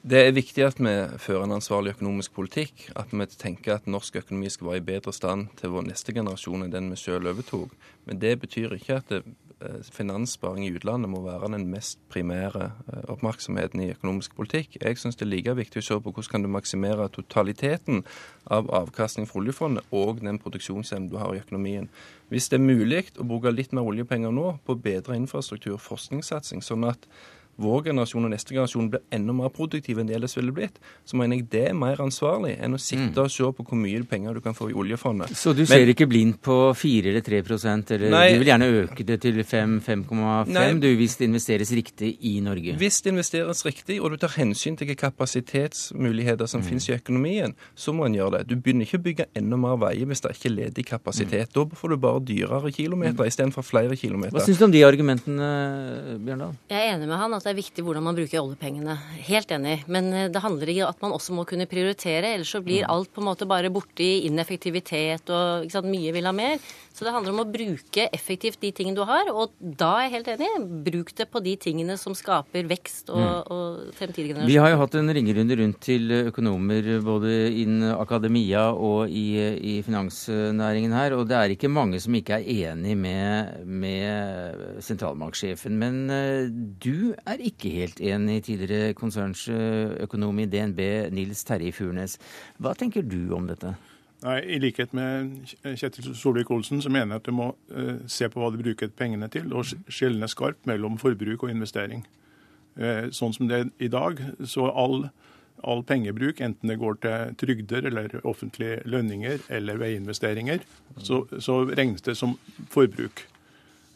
[0.00, 2.86] Det er viktig at vi fører en ansvarlig økonomisk politikk.
[2.96, 6.64] At vi tenker at norsk økonomi skal være i bedre stand til vår neste generasjon
[6.64, 7.74] enn den vi selv overtok.
[8.08, 9.22] Men det betyr ikke at det,
[9.92, 14.76] finanssparing i utlandet må være den mest primære eh, oppmerksomheten i økonomisk politikk.
[14.80, 18.02] Jeg syns det er like viktig å se på hvordan kan du maksimere totaliteten
[18.50, 21.90] av avkastning fra oljefondet og den produksjonsevnen du har i økonomien.
[22.32, 26.64] Hvis det er mulig å bruke litt mer oljepenger nå på bedre infrastruktur og forskningssatsing,
[26.64, 27.08] sånn at
[27.60, 31.18] vår generasjon og neste generasjon blir enda mer produktive enn de ellers ville blitt, så
[31.20, 34.38] mener jeg det er mer ansvarlig enn å sitte og se på hvor mye penger
[34.38, 35.34] du kan få i oljefondet.
[35.36, 38.24] Så du ser ikke blindt på 4 eller 3 eller Nei.
[38.32, 42.74] du vil gjerne øke det til 5-5,5 du hvis det investeres riktig i Norge?
[42.78, 47.54] Hvis det investeres riktig, og du tar hensyn til hvilke kapasitetsmuligheter som finnes i økonomien,
[47.74, 48.48] så må en gjøre det.
[48.50, 51.52] Du begynner ikke å bygge enda mer veier hvis det ikke er ledig kapasitet.
[51.54, 54.36] Da får du bare dyrere kilometer istedenfor flere kilometer.
[54.36, 55.50] Hva syns du om de argumentene,
[56.22, 56.56] Bjørndal?
[56.72, 58.94] Jeg er enig med han at det er viktig hvordan man bruker oljepengene.
[59.26, 59.80] Helt enig.
[59.90, 63.10] Men eh, det handler i at man også må kunne prioritere, ellers så blir alt
[63.12, 66.62] på en måte bare borte i ineffektivitet og sant, mye vil ha mer.
[66.92, 70.14] Så det handler om å bruke effektivt de tingene du har, og da er jeg
[70.18, 70.50] helt enig.
[70.86, 74.96] Bruk det på de tingene som skaper vekst og, og fremtidige Vi har jo hatt
[75.00, 79.26] en ringerunde rundt til økonomer både innen akademia og i,
[79.72, 85.80] i finansnæringen her, og det er ikke mange som ikke er enig med, med sentralbanksjefen.
[85.80, 90.80] Men eh, du er ikke helt enig, tidligere konsernsøkonom i DNB,
[91.14, 92.18] Nils Terje Furnes.
[92.58, 93.74] Hva tenker du om dette?
[94.22, 98.38] Nei, I likhet med Kjetil Solvik-Olsen så mener jeg at du må eh, se på
[98.38, 102.04] hva du bruker pengene til, og sk- skjelne skarpt mellom forbruk og investering.
[102.78, 105.08] Eh, sånn som det er i dag, så all,
[105.66, 110.62] all pengebruk, enten det går til trygder eller offentlige lønninger eller veiinvesteringer,
[111.02, 112.36] så, så regnes det som
[112.70, 113.24] forbruk.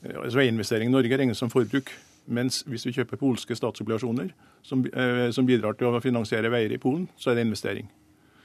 [0.02, 1.94] Eh, altså Veiinvestering i Norge regnes som forbruk.
[2.26, 4.32] Mens hvis vi kjøper polske statsobligasjoner
[4.66, 7.88] som, eh, som bidrar til å finansiere veier i Polen, så er det investering.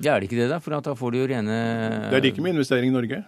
[0.02, 0.60] Ja, er det ikke det, da?
[0.62, 1.58] For da får du jo rene
[2.10, 3.24] Det er like med investering i Norge.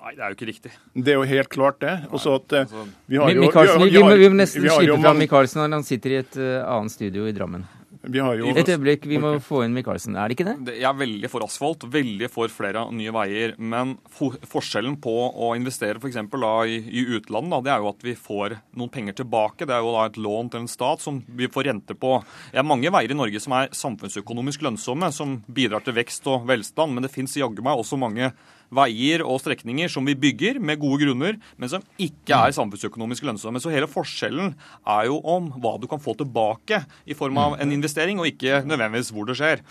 [0.00, 0.70] Nei, det er jo ikke riktig.
[0.96, 1.92] Det er jo helt klart, det.
[2.08, 5.60] Også at eh, altså, vi har jo vi, må, vi må nesten slippe fram Michaelsen
[5.60, 7.66] når han sitter i et uh, annet studio i Drammen.
[8.02, 10.16] Vi har jo Et øyeblikk, vi må få inn Michaelsen.
[10.16, 10.64] Er det ikke det?
[10.64, 13.54] Det- Jeg er veldig for asfalt, veldig for flere nye veier.
[13.58, 16.16] Men for, forskjellen på å investere f.eks.
[16.16, 19.66] i, i utlandet, da, det er jo at vi får noen penger tilbake.
[19.66, 22.24] Det er jo da et lån til en stat som vi får rente på.
[22.52, 26.46] Det er mange veier i Norge som er samfunnsøkonomisk lønnsomme, som bidrar til vekst og
[26.46, 26.94] velstand.
[26.94, 28.32] Men det fins jaggu meg også mange
[28.74, 33.62] veier og strekninger som vi bygger med gode grunner, men som ikke er samfunnsøkonomisk lønnsomme.
[33.62, 34.54] Så hele forskjellen
[34.86, 38.62] er jo om hva du kan få tilbake i form av en investering, og ikke
[38.66, 39.64] nødvendigvis hvor det skjer.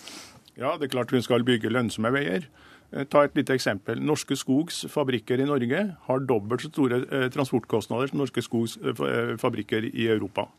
[0.59, 2.49] Ja, det er klart hun skal bygge lønnsomme veier.
[2.91, 4.01] Eh, Ta et lite eksempel.
[4.03, 9.35] Norske Skogs fabrikker i Norge har dobbelt så store eh, transportkostnader som Norske Skogs eh,
[9.39, 10.49] fabrikker i Europa.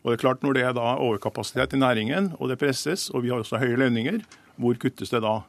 [0.00, 3.22] Og det er klart Når det er da overkapasitet i næringen, og det presses, og
[3.24, 4.22] vi har også høye lønninger,
[4.56, 5.40] hvor kuttes det da?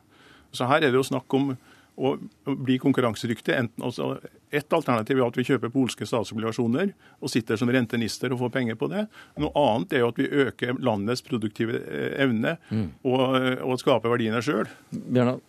[0.52, 1.54] Så her er det jo snakk om
[2.02, 3.54] å bli konkurransedyktig.
[3.54, 4.16] Enten, altså,
[4.52, 8.80] et alternativ er at vi kjøper polske statsobligasjoner og sitter som rentenister og får penger
[8.80, 9.06] på det.
[9.42, 13.24] Noe annet er jo at vi øker landets produktive eh, evne og,
[13.62, 14.70] og skaper verdiene sjøl.
[14.92, 15.42] Bjørndal?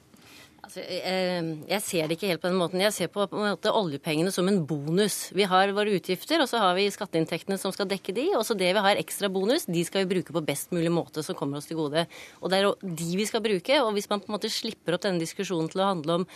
[0.63, 2.79] Altså, eh, jeg ser det ikke helt på den måten.
[2.85, 5.33] Jeg ser på, på måte oljepengene som en bonus.
[5.35, 8.29] Vi har våre utgifter, og så har vi skatteinntektene som skal dekke de.
[8.39, 11.25] Og så det vi har ekstra bonus, de skal vi bruke på best mulig måte
[11.27, 12.05] som kommer oss til gode.
[12.39, 13.81] Og det er de vi skal bruke.
[13.83, 16.29] Og hvis man på en måte slipper opp denne diskusjonen til å handle om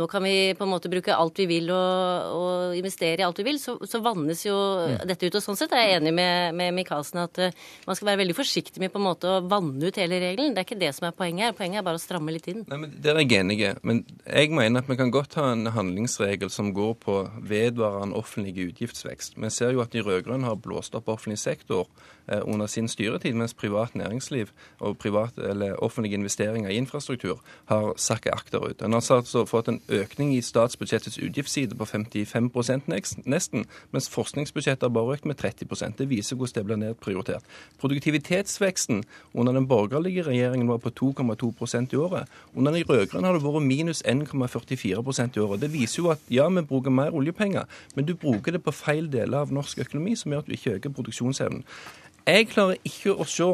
[0.00, 3.38] nå kan vi på en måte bruke alt vi vil og, og investere i alt
[3.42, 4.56] vi vil, så, så vannes jo
[5.04, 5.36] dette ut.
[5.36, 8.40] Og sånn sett er jeg enig med, med Michaelsen at uh, man skal være veldig
[8.40, 10.56] forsiktig med på en måte å vanne ut hele regelen.
[10.56, 11.58] Det er ikke det som er poenget her.
[11.60, 12.64] Poenget er bare å stramme litt inn.
[12.64, 13.73] Nei, men Der er jeg enig.
[13.82, 18.68] Men jeg mener at vi kan godt ha en handlingsregel som går på vedvarende offentlig
[18.68, 19.36] utgiftsvekst.
[19.36, 21.88] Vi ser jo at de rød-grønne har blåst opp offentlig sektor
[22.28, 25.38] eh, under sin styretid, mens privat næringsliv og privat,
[25.78, 28.82] offentlige investeringer i infrastruktur har sakket akterut.
[28.82, 32.50] En har altså fått en økning i statsbudsjettets utgiftsside på 55
[32.88, 37.44] neks- nesten, mens forskningsbudsjettet har bare økt med 30 Det viser hvordan det blir nedprioritert.
[37.80, 42.28] Produktivitetsveksten under den borgerlige regjeringen var på 2,2% i året.
[42.54, 44.94] Under de rød-grønne har det vært minus 1,44 i
[45.40, 45.60] året.
[45.60, 49.08] Det viser jo at ja, vi bruker mer oljepenger, men du bruker det på feil
[49.12, 51.64] deler av norsk økonomi, som gjør at du ikke øker produksjonsevnen.
[52.26, 53.50] Jeg klarer ikke å se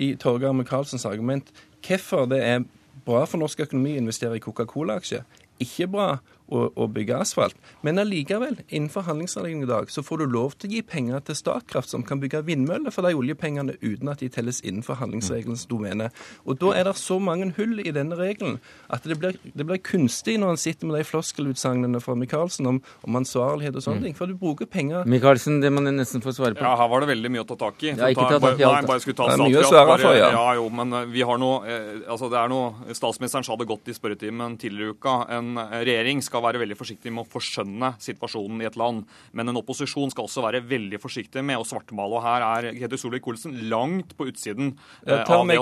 [0.00, 1.50] i Torgeir Micaelsens argument
[1.84, 2.64] hvorfor det er
[3.04, 5.24] bra for norsk økonomi å investere i Coca-Cola-aksjer.
[5.60, 6.10] Ikke bra
[6.50, 7.56] å, å bygge asfalt.
[7.86, 11.38] Men allikevel, innenfor handlingsanleggene i dag, så får du lov til å gi penger til
[11.38, 16.10] Statkraft, som kan bygge vindmøller for de oljepengene uten at de telles innenfor handlingsregelens domene.
[16.44, 18.58] Og da er det så mange hull i denne regelen
[18.90, 22.80] at det blir, det blir kunstig når han sitter med de floskelutsagnene fra Micaelsen om,
[23.06, 24.08] om, ansvarlighet og sånne mm.
[24.08, 24.18] ting.
[24.18, 26.64] For du bruker penger Micaelsen, det må du nesten få svare på.
[26.64, 27.92] Ja, her var det veldig mye å ta tak i.
[27.92, 28.80] Ja, ikke ta tak i alt.
[28.80, 30.30] Nei, bare skulle ta det er mye å svare for, ja.
[30.34, 30.44] ja.
[30.58, 33.88] jo, men eh, vi har noe, eh, altså det er noe Statsministeren sa det godt
[33.90, 35.16] i spørretimen tidligere i uka.
[35.32, 39.04] En regjering skal være veldig forsiktig med å forskjønne situasjonen i et land.
[39.36, 42.18] Men en opposisjon skal også være veldig forsiktig med å svartmale.
[42.18, 44.74] Og her er Ketil Solvik-Olsen langt på utsiden.
[45.06, 45.60] Ja, ta meg,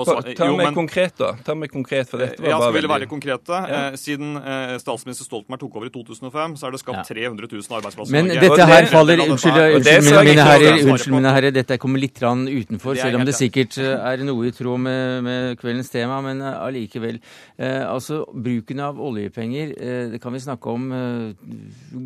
[0.75, 1.33] konkret, da.
[1.45, 2.91] Ta meg konkret, for dette var ja, bare veldig...
[2.93, 3.61] være konkrete.
[3.69, 3.81] Ja.
[3.89, 7.79] Eh, siden eh, statsminister Stoltenberg tok over i 2005, så er det skapt 300 000
[7.79, 12.19] arbeidsplasser Men dette her faller Unnskyld, unnskyld, mine, herrer, unnskyld mine herrer, dette kommer litt
[12.19, 16.19] utenfor, selv om det sikkert eh, er noe i tråd med, med kveldens tema.
[16.25, 17.19] Men allikevel.
[17.57, 21.51] Eh, altså, bruken av oljepenger, eh, det kan vi snakke om eh,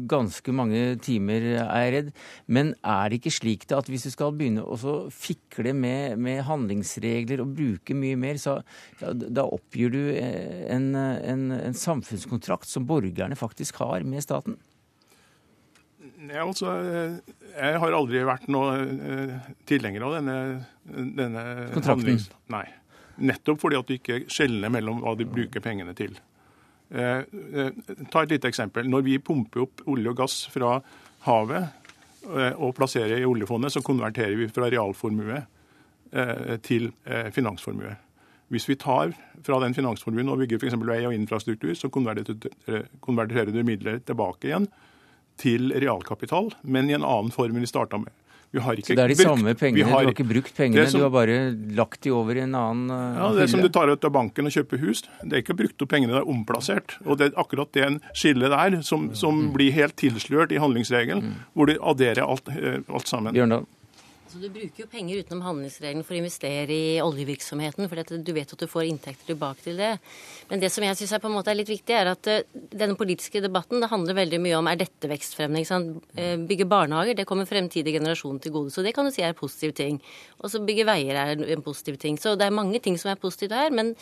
[0.10, 2.12] ganske mange timer, er jeg redd.
[2.48, 6.44] Men er det ikke slik det at hvis du skal begynne å fikle med, med,
[6.48, 8.60] handlingsregler og bruke mye mer, så
[9.02, 14.60] ja, da oppgir du en, en, en samfunnskontrakt som borgerne faktisk har med staten?
[16.24, 16.72] Ja, altså,
[17.52, 18.78] jeg har aldri vært noe
[19.68, 20.38] tilhenger av denne,
[21.20, 21.44] denne
[21.76, 22.22] Kontrakten?
[22.54, 22.66] Nei.
[23.24, 26.16] Nettopp fordi at du ikke skjelner mellom hva de bruker pengene til.
[26.94, 27.18] Eh,
[27.54, 27.72] eh,
[28.12, 28.86] ta et lite eksempel.
[28.90, 30.76] Når vi pumper opp olje og gass fra
[31.26, 31.64] havet
[32.30, 35.44] eh, og plasserer i oljefondet, så konverterer vi fra realformue
[36.62, 36.92] til
[37.34, 37.90] finansformue.
[38.54, 40.76] Hvis vi tar fra den finansformuen og bygger f.eks.
[40.86, 44.68] vei og infrastruktur, så konverterer du midler tilbake igjen
[45.42, 48.14] til realkapital, men i en annen form enn vi starta med.
[48.54, 49.88] Så det er de brukt, samme pengene?
[49.90, 51.38] Har, du har ikke brukt pengene, som, du har bare
[51.74, 54.46] lagt de over i en annen uh, Ja, Det som du tar ut av banken
[54.46, 56.98] og kjøper hus, det er ikke brukt opp pengene, det er omplassert.
[57.08, 59.54] Og det er akkurat det en skille der som, som mm.
[59.58, 61.40] blir helt tilslørt i handlingsregelen, mm.
[61.58, 63.34] hvor du adderer alt, eh, alt sammen.
[63.34, 63.66] Bjørndal.
[64.34, 68.54] Så Du bruker jo penger utenom handlingsregelen for å investere i oljevirksomheten, for du vet
[68.56, 69.92] at du får inntekter tilbake til det.
[70.50, 72.40] Men det som jeg syns er litt viktig, er at uh,
[72.74, 75.78] denne politiske debatten det handler veldig mye om er dette vekstfremmende.
[76.18, 78.74] Uh, bygge barnehager, det kommer fremtidige generasjoner til gode.
[78.74, 80.02] Så det kan du si er en positiv ting.
[80.42, 82.18] Og så bygge veier er en positiv ting.
[82.18, 83.70] Så det er mange ting som er positivt her.
[83.70, 83.94] Men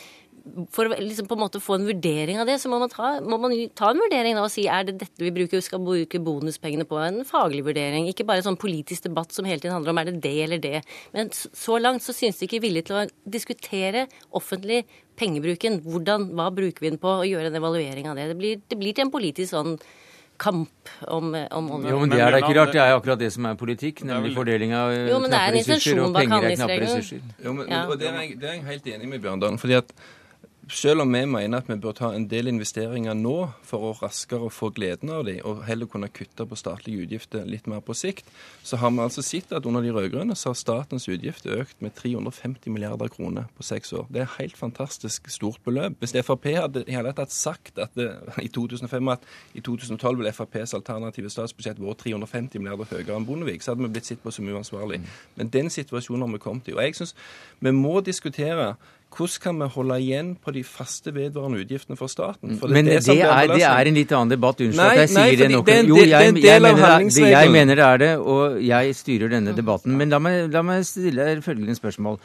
[0.74, 3.14] for å liksom på en måte få en vurdering av det, så må man ta,
[3.22, 6.20] må man ta en vurdering da og si er det dette vi bruker, skal bruke
[6.22, 6.98] bonuspengene på.
[7.02, 10.18] En faglig vurdering, ikke bare sånn politisk debatt som hele tiden handler om er det
[10.24, 10.82] det eller det.
[11.14, 13.06] Men så langt så synes de ikke villige til å
[13.38, 14.82] diskutere offentlig
[15.20, 15.80] pengebruken.
[15.86, 18.30] Hvordan, hva bruker vi den på, og gjøre en evaluering av det.
[18.32, 19.76] Det blir, det blir til en politisk sånn
[20.42, 22.72] kamp om, om Jo, men det er da ikke rart.
[22.74, 26.56] Det er akkurat det som er politikk, nemlig fordeling av knappe ressurser, og penger er
[26.56, 27.22] knappe ressurser.
[27.44, 27.84] Jo, men, ja.
[27.86, 29.60] og det er, jeg, det er jeg helt enig med Bjørndalen.
[29.62, 29.94] fordi at
[30.70, 33.34] selv om vi mener at vi bør ta en del investeringer nå
[33.66, 37.66] for å raskere få gleden av dem, og heller kunne kutte på statlige utgifter litt
[37.70, 38.28] mer på sikt,
[38.62, 41.96] så har vi altså sett at under de rød-grønne så har statens utgifter økt med
[41.98, 44.06] 350 milliarder kroner på seks år.
[44.08, 45.98] Det er et helt fantastisk stort beløp.
[45.98, 50.32] Hvis Frp hadde i hele tatt sagt at det, i 2005 at i 2012 vil
[50.36, 54.30] Frps alternative statsbudsjett vært 350 milliarder høyere enn Bondevik, så hadde vi blitt sett på
[54.30, 55.02] som uansvarlig.
[55.36, 56.78] Men den situasjonen har vi kommet i.
[56.78, 57.16] Og jeg synes
[57.58, 58.74] vi må diskutere
[59.12, 62.56] hvordan kan vi holde igjen på de faste vedvarende utgiftene for staten?
[62.60, 64.62] For det Men det, det, er, det, er, en litt annen debatt.
[64.64, 65.68] Unnskyld at jeg sier det nok.
[65.68, 69.98] Jo, jeg, jeg, mener det, jeg, mener det, er det, og jeg styrer denne debatten.
[69.98, 72.18] Men la meg, la meg stille følgende spørsmål.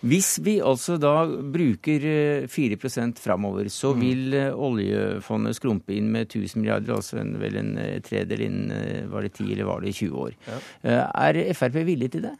[0.00, 2.04] Hvis vi altså da bruker
[2.48, 4.00] 4 eh, framover, så mm.
[4.00, 9.10] vil eh, oljefondet skrumpe inn med 1000 milliarder, altså en, vel en eh, tredel innen
[9.12, 10.32] var det 10 eller var det 20 år.
[10.88, 12.32] Er Frp villig til det?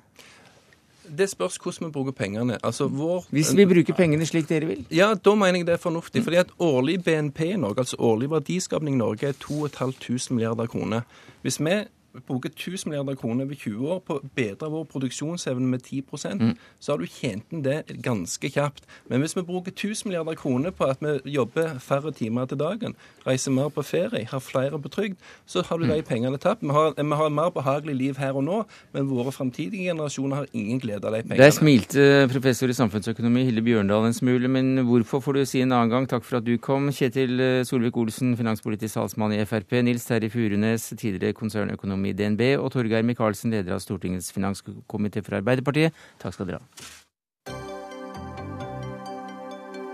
[1.19, 2.59] Det spørs hvordan vi bruker pengene.
[2.65, 4.87] Altså vår, Hvis vi bruker pengene slik dere vil?
[4.91, 6.23] Ja, da mener jeg det er fornuftig.
[6.23, 11.01] fordi at årlig BNP i Norge, altså årlig verdiskapning i Norge, er 2500 milliarder kroner.
[11.43, 11.85] Hvis vi
[12.27, 16.03] bruker 1000 milliarder kroner over 20 år på å bedre vår produksjonsevne med 10
[16.41, 16.55] mm.
[16.81, 18.87] så har du tjent inn det ganske kjapt.
[19.09, 22.97] Men hvis vi bruker 1000 milliarder kroner på at vi jobber færre timer til dagen,
[23.27, 26.63] reiser mer på ferie, har flere på trygd, så har du de pengene tapt.
[26.63, 30.51] Vi har, vi har mer behagelig liv her og nå, men våre framtidige generasjoner har
[30.53, 31.43] ingen glede av de pengene.
[31.45, 35.73] Der smilte professor i samfunnsøkonomi Hilde Bjørndal en smule, men hvorfor får du si en
[35.77, 36.09] annen gang.
[36.11, 36.91] Takk for at du kom.
[36.95, 39.79] Kjetil Solvik-Olsen, finanspolitisk talsmann i Frp.
[39.87, 45.39] Nils Terje Furunes, tidligere konsernøkonom i DNB, og Torgeir Micaelsen, leder av Stortingets finanskomité for
[45.41, 45.97] Arbeiderpartiet.
[46.23, 46.67] Takk skal dere ha.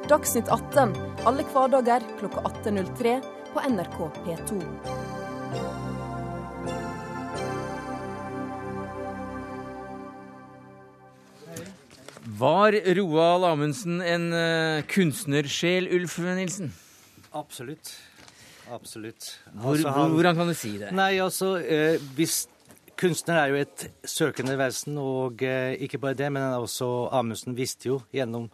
[0.06, 0.92] Dagsnytt 18
[1.26, 3.16] alle hverdager klokka 18.03
[3.50, 4.58] på NRK P2.
[12.38, 16.70] Var Roald Amundsen en uh, kunstnersjel, Ulf Nilsen?
[17.32, 17.94] Absolutt.
[18.72, 19.38] Absolutt.
[19.54, 20.92] Hvor, Altså, han- Hvordan kan du si det?
[20.92, 22.46] Nei, altså, eh, hvis
[22.96, 27.90] Kunstner er jo et søkende vesen, og eh, ikke bare det, men også Amundsen visste
[27.90, 28.48] jo gjennom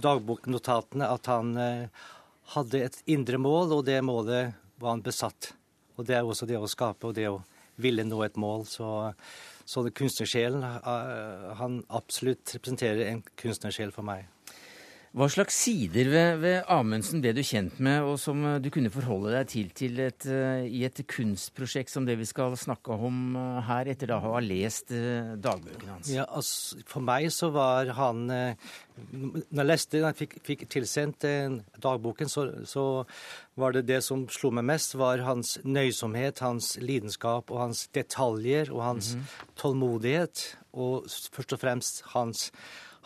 [0.00, 1.86] dagboknotatene at han eh,
[2.54, 5.52] hadde et indre mål, og det målet var han besatt.
[5.98, 7.42] Og det er også det å skape og det å
[7.76, 8.64] ville nå et mål.
[8.66, 8.88] Så,
[9.66, 14.26] så kunstnersjelen eh, Han absolutt representerer en kunstnersjel for meg.
[15.14, 18.90] Hva slags sider ved, ved Amundsen ble du kjent med, og som eh, du kunne
[18.90, 23.36] forholde deg til, til et, eh, i et kunstprosjekt som det vi skal snakke om
[23.38, 26.10] eh, her, etter da å ha lest dagbøkene hans?
[26.10, 31.26] Ja, altså, For meg så var han Når jeg leste, når jeg fikk, fikk tilsendt
[31.78, 32.84] dagboken, så, så
[33.54, 38.74] var det det som slo meg mest, var hans nøysomhet, hans lidenskap og hans detaljer
[38.74, 39.12] og hans
[39.62, 40.42] tålmodighet.
[40.74, 42.48] Og først og fremst hans,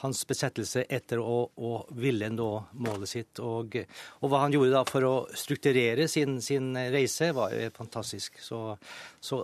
[0.03, 2.51] hans besettelse etter å, å ville nå
[2.85, 3.41] målet sitt.
[3.43, 3.75] Og,
[4.23, 8.39] og hva han gjorde da for å strukturere sin, sin reise, var fantastisk.
[8.43, 8.61] Så,
[9.21, 9.43] så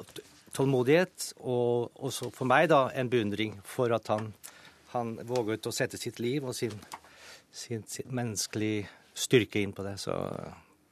[0.54, 4.30] tålmodighet, og også for meg da en beundring for at han,
[4.94, 6.74] han våget å sette sitt liv og sin,
[7.50, 9.96] sin, sin menneskelige styrke inn på det.
[10.02, 10.14] Så,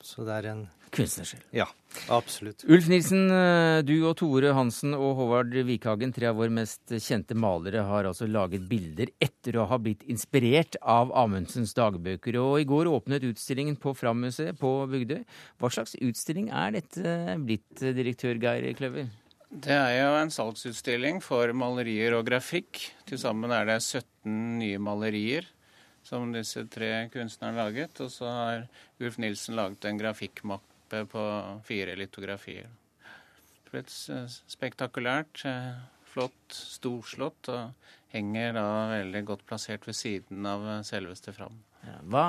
[0.03, 1.40] så det er en Kunstnersjel.
[1.57, 1.64] Ja,
[2.12, 2.64] absolutt.
[2.68, 7.33] Ulf Nilsen, eh, du og Tore Hansen og Håvard Vikhagen, tre av våre mest kjente
[7.33, 12.37] malere, har altså laget bilder etter å ha blitt inspirert av Amundsens dagbøker.
[12.42, 15.22] Og i går åpnet utstillingen på Fram-museet på Bygdøy.
[15.62, 19.09] Hva slags utstilling er dette blitt, eh, direktør Geir Kløver?
[19.48, 22.90] Det er jo en salgsutstilling for malerier og grafikk.
[23.07, 25.48] Til sammen er det 17 nye malerier
[26.05, 28.00] som disse tre kunstnerne har laget.
[28.00, 28.68] Og så har
[29.00, 30.71] Ulf Nilsen laget en grafikkmappe
[31.11, 31.24] på
[31.66, 32.68] fire litografier.
[33.64, 33.94] Det ble et
[34.52, 35.74] spektakulært, eh,
[36.12, 41.55] flott, storslått, og henger da veldig godt plassert ved siden av selveste Fram.
[41.83, 42.24] Ja, Hva,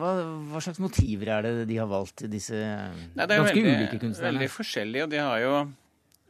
[0.00, 0.12] hva,
[0.50, 4.32] hva slags motiver er det de har valgt, disse Nei, ganske veldig, ulike kunstnerne?
[4.32, 5.52] veldig forskjellige, og de har jo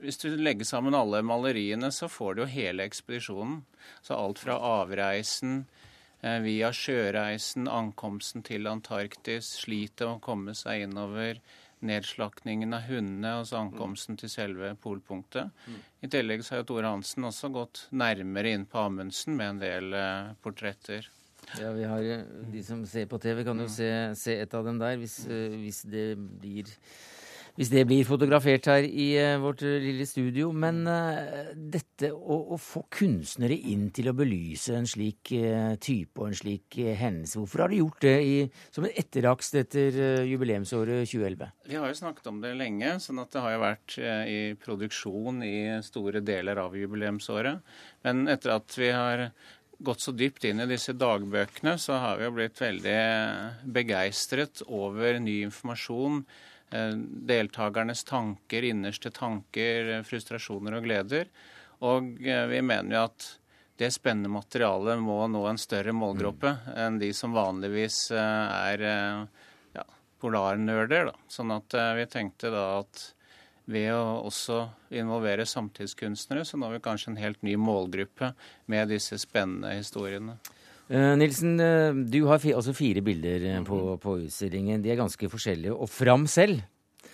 [0.03, 3.63] Hvis du legger sammen alle maleriene, så får du jo hele ekspedisjonen.
[4.05, 5.63] Så alt fra avreisen
[6.21, 11.41] eh, via sjøreisen, ankomsten til Antarktis, slitet å komme seg innover,
[11.85, 15.53] nedslakningen av hundene og så ankomsten til selve polpunktet.
[16.01, 19.63] I tillegg så har jo Tore Hansen også gått nærmere inn på Amundsen med en
[19.63, 21.11] del eh, portretter.
[21.61, 24.67] Ja, vi har eh, De som ser på TV, kan jo se, se et av
[24.67, 26.73] dem der, hvis, eh, hvis det blir
[27.57, 30.51] hvis det blir fotografert her i eh, vårt eh, lille studio.
[30.53, 35.33] Men eh, dette å, å få kunstnere inn til å belyse en slik
[35.83, 38.37] type og en slik hendelse, hvorfor har du gjort det i,
[38.75, 39.97] som en etterakst etter
[40.29, 41.51] jubileumsåret 2011?
[41.67, 43.97] Vi har jo snakket om det lenge, sånn at det har jo vært
[44.31, 47.77] i produksjon i store deler av jubileumsåret.
[48.07, 49.27] Men etter at vi har
[49.79, 53.01] gått så dypt inn i disse dagbøkene, så har vi jo blitt veldig
[53.77, 56.23] begeistret over ny informasjon.
[56.71, 56.95] Eh,
[57.31, 61.29] Deltakernes tanker, innerste tanker, eh, frustrasjoner og gleder.
[61.87, 63.27] Og eh, vi mener jo at
[63.77, 68.85] det spennende materialet må nå en større målgruppe enn de som vanligvis er
[69.77, 69.83] ja,
[70.23, 71.11] polarnerder.
[71.11, 71.13] Da.
[71.29, 73.03] Sånn at vi tenkte da at
[73.69, 74.63] ved å også
[74.97, 78.33] involvere samtidskunstnere, så når vi kanskje en helt ny målgruppe
[78.73, 80.39] med disse spennende historiene.
[80.91, 84.83] Eh, Nilsen, eh, du har altså fire bilder eh, på, på utstillingen.
[84.85, 85.75] De er ganske forskjellige.
[85.75, 86.63] Og Fram selv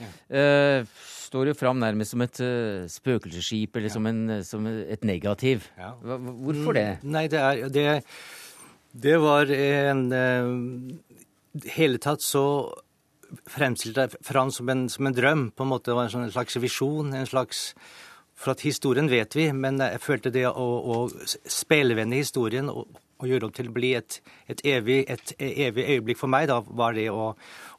[0.02, 0.84] Ja.
[1.28, 2.38] står jo fram nærmest som et
[2.90, 5.68] spøkelsesskip, eller som, en, som et negativ.
[5.78, 5.92] Ja.
[6.02, 6.86] Hvorfor det?
[7.04, 7.84] Nei, det er det,
[9.04, 10.02] det var en
[11.76, 12.42] hele tatt så
[13.52, 15.44] fremstilte jeg Fram som en, som en drøm.
[15.56, 17.14] på en måte, Det var en sånn slags visjon.
[17.14, 17.74] en slags
[18.34, 21.08] For at historien vet vi, men jeg følte det å, å
[21.46, 22.88] spelevende historien og,
[23.22, 24.18] og gjøre om til å bli et,
[24.50, 27.30] et, evig, et evig øyeblikk for meg, da var det å,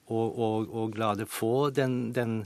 [0.08, 2.42] å, å, å la det få den, den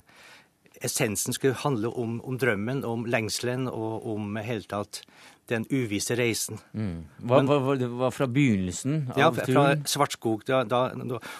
[0.81, 5.03] essensen skulle handle om, om drømmen, om lengselen og om hele tatt
[5.47, 6.59] den uvisse reisen.
[6.75, 9.63] Hva, hva, hva, det var fra begynnelsen av Ja, fra?
[9.87, 10.43] Svartskog.
[10.47, 10.81] Da, da,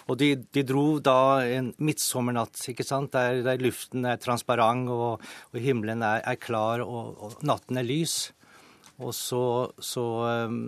[0.08, 5.28] og de, de dro da en midtsommernatt, ikke sant, der, der luften er transparent og,
[5.52, 8.18] og himmelen er, er klar og, og natten er lys.
[8.98, 9.44] Og så,
[9.84, 10.06] så,
[10.48, 10.62] um,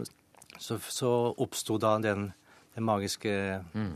[0.59, 2.29] så, så oppsto da den,
[2.75, 3.33] den magiske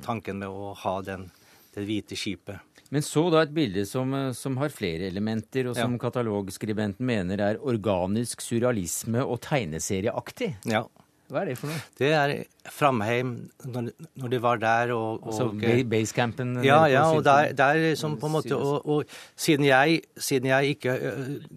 [0.06, 1.30] tanken med å ha den,
[1.76, 2.60] det hvite skipet.
[2.94, 6.02] Men så da et bilde som, eh, som har flere elementer, og som Ja.
[6.04, 10.52] katalogskribenten mener er organisk surrealisme og tegneserieaktig.
[10.70, 10.84] Ja.
[11.32, 11.82] Hva er det for noe?
[11.98, 12.32] Det er
[12.70, 13.30] Framheim,
[13.66, 13.88] når,
[14.22, 16.52] når de var der og, og Altså basecampen?
[16.64, 20.76] Ja, ja, og der, der som på en måte og, og siden jeg, siden jeg
[20.76, 20.94] ikke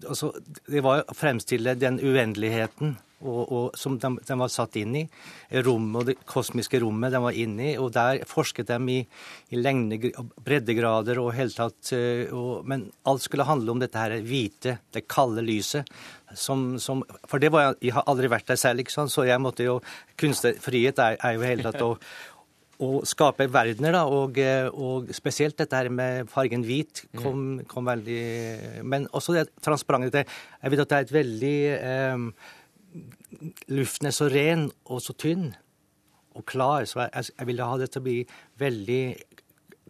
[0.07, 0.31] Altså,
[0.65, 2.95] det var å fremstille den uendeligheten
[3.25, 5.03] og, og som de, de, var satt inn i.
[5.65, 7.73] Rommet og det kosmiske rommet de var inne i.
[7.81, 8.99] Og der forsket de i,
[9.49, 10.11] i lengde,
[10.45, 11.93] breddegrader og hele tatt
[12.35, 15.89] og, Men alt skulle handle om dette her hvite, det kalde lyset.
[16.35, 19.13] Som, som, for det var jeg, jeg har aldri vært der selv, ikke sant?
[19.13, 19.77] så jeg måtte jo
[20.19, 21.93] Kunstnerfrihet er, er jo hele tatt å
[22.83, 24.37] å skape verdener, da, og,
[24.77, 30.25] og, spesielt dette her med fargen hvit kom, kom veldig Men også det transparente.
[30.61, 32.27] Jeg vet at det er et veldig eh,
[33.71, 35.51] Luften er så ren og så tynn
[36.37, 38.17] og klar, så jeg, jeg ville ha det til å bli
[38.61, 39.01] veldig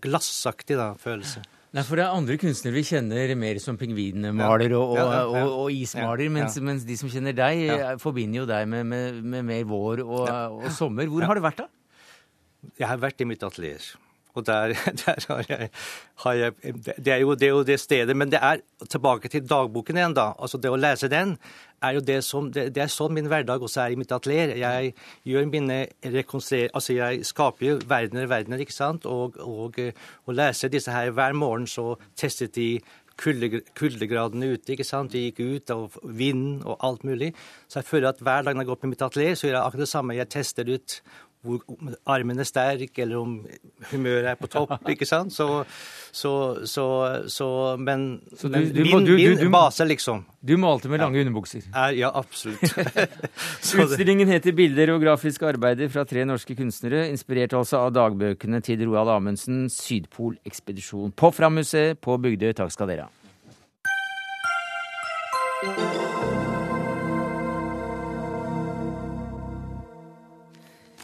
[0.03, 1.43] glassaktig da, følelse.
[1.75, 5.67] Nei, for det er andre kunstnere vi kjenner mer som pingvinmaler og, og, og, og,
[5.75, 7.67] ismaler, mens, mens, de som kjenner deg,
[8.01, 11.11] forbinder jo deg med, med, med mer vår og, sommer.
[11.11, 12.71] Hvor har du vært, da?
[12.79, 13.83] Jeg har vært i mitt atelier.
[14.37, 14.73] Og der,
[15.03, 15.69] der har, jeg,
[16.23, 16.53] har jeg,
[16.97, 18.17] det, er jo, det, er jo, det stedet.
[18.17, 20.31] Men det er tilbake til dagboken igjen, da.
[20.37, 21.37] Altså det å lese den
[21.85, 24.55] er jo det som Det, det er sånn min hverdag også er i mitt atelier.
[24.57, 24.93] Jeg
[25.29, 26.71] gjør mine rekonstruer...
[26.73, 29.05] Altså jeg skaper jo verdener, og verdener, ikke sant.
[29.05, 29.81] Og, og,
[30.25, 32.71] og leser disse her hver morgen, så testet de
[33.17, 34.73] kuldegradene ute.
[34.73, 35.13] ikke sant?
[35.13, 37.33] De gikk ut, av vind og alt mulig.
[37.67, 39.63] Så jeg føler at hver dag når jeg går på mitt atelier, så gjør jeg
[39.63, 40.17] akkurat det samme.
[40.17, 40.99] Jeg tester ut
[41.47, 41.63] hvor
[42.05, 43.37] armen er sterk, eller om
[43.91, 44.75] humøret er på topp.
[44.91, 45.33] ikke sant?
[45.33, 45.63] Så,
[46.11, 46.31] så,
[46.67, 46.85] så,
[47.31, 47.47] så
[47.79, 51.25] Men, så du, du, min, du, min base, liksom Du malte med lange ja.
[51.25, 51.65] underbukser?
[51.73, 52.63] Er, ja, absolutt.
[53.83, 58.85] Utstillingen heter 'Bilder og grafiske arbeider fra tre norske kunstnere', inspirert altså av dagbøkene til
[58.87, 61.15] Roald Amundsens 'Sydpolekspedisjon'.
[61.17, 62.53] På Fram-museet på Bygdøy.
[62.57, 63.13] Takk skal dere ha.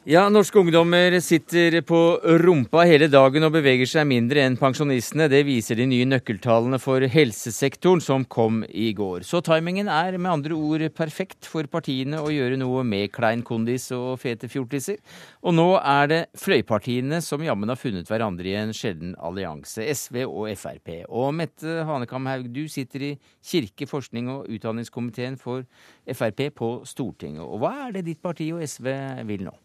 [0.03, 1.97] Ja, norske ungdommer sitter på
[2.43, 5.29] rumpa hele dagen og beveger seg mindre enn pensjonistene.
[5.31, 9.23] Det viser de nye nøkkeltallene for helsesektoren som kom i går.
[9.23, 13.87] Så timingen er med andre ord perfekt for partiene å gjøre noe med klein kondis
[13.95, 14.99] og fete fjortiser.
[15.39, 20.25] Og nå er det fløypartiene som jammen har funnet hverandre i en sjelden allianse, SV
[20.27, 20.97] og Frp.
[21.07, 25.63] Og Mette Hanekamhaug, du sitter i kirke-, forskning- og utdanningskomiteen for
[26.11, 27.47] Frp på Stortinget.
[27.47, 28.97] Og hva er det ditt parti og SV
[29.31, 29.61] vil nå?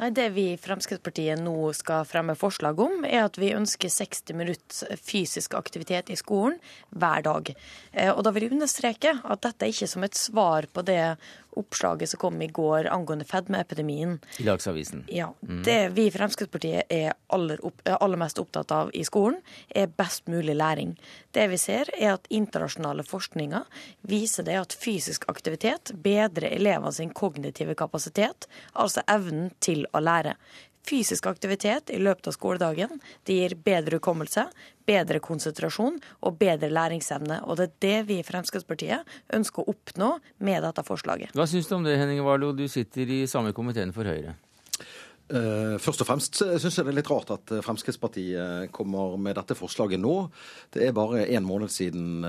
[0.00, 4.32] Nei, Det vi i Fremskrittspartiet nå skal fremme forslag om, er at vi ønsker 60
[4.38, 6.56] minutter fysisk aktivitet i skolen
[6.96, 7.52] hver dag.
[7.92, 11.02] Eh, og da vil jeg understreke at dette er ikke som et svar på det
[11.56, 14.18] oppslaget som kom i går angående fedmeepidemien.
[14.38, 15.04] I Dagsavisen.
[15.08, 15.34] Ja.
[15.48, 15.62] Mm.
[15.66, 20.28] Det vi i Fremskrittspartiet er aller, opp, aller, mest opptatt av i skolen, er best
[20.30, 20.94] mulig læring.
[21.34, 23.66] Det vi ser, er at internasjonale forskninger
[24.10, 30.36] viser det at fysisk aktivitet bedrer elevene sin kognitive kapasitet, altså evnen til å lære.
[30.86, 34.46] Fysisk aktivitet i løpet av skoledagen det gir bedre hukommelse,
[34.88, 37.42] bedre konsentrasjon og bedre læringsevne.
[37.46, 41.36] Og det er det vi i Fremskrittspartiet ønsker å oppnå med dette forslaget.
[41.36, 42.56] Hva syns du om det, Henning Warloe?
[42.56, 44.38] Du sitter i samme komiteen for Høyre.
[45.30, 49.36] Uh, først og fremst syns jeg det er litt rart at eh, Fremskrittspartiet kommer med
[49.38, 50.14] dette forslaget nå.
[50.74, 52.24] Det er bare en måned siden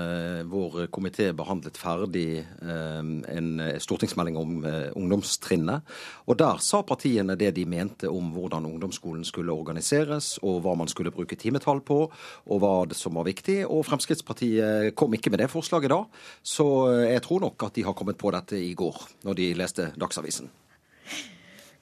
[0.50, 3.50] vår komité behandlet ferdig en
[3.82, 4.54] stortingsmelding om
[4.98, 5.88] ungdomstrinnet.
[6.30, 10.90] Og der sa partiene det de mente om hvordan ungdomsskolen skulle organiseres, og hva man
[10.90, 13.62] skulle bruke timetall på, og hva som var viktig.
[13.66, 16.02] Og Fremskrittspartiet kom ikke med det forslaget da,
[16.42, 16.66] så
[17.02, 20.61] jeg tror nok at de har kommet på dette i går, når de leste Dagsavisen.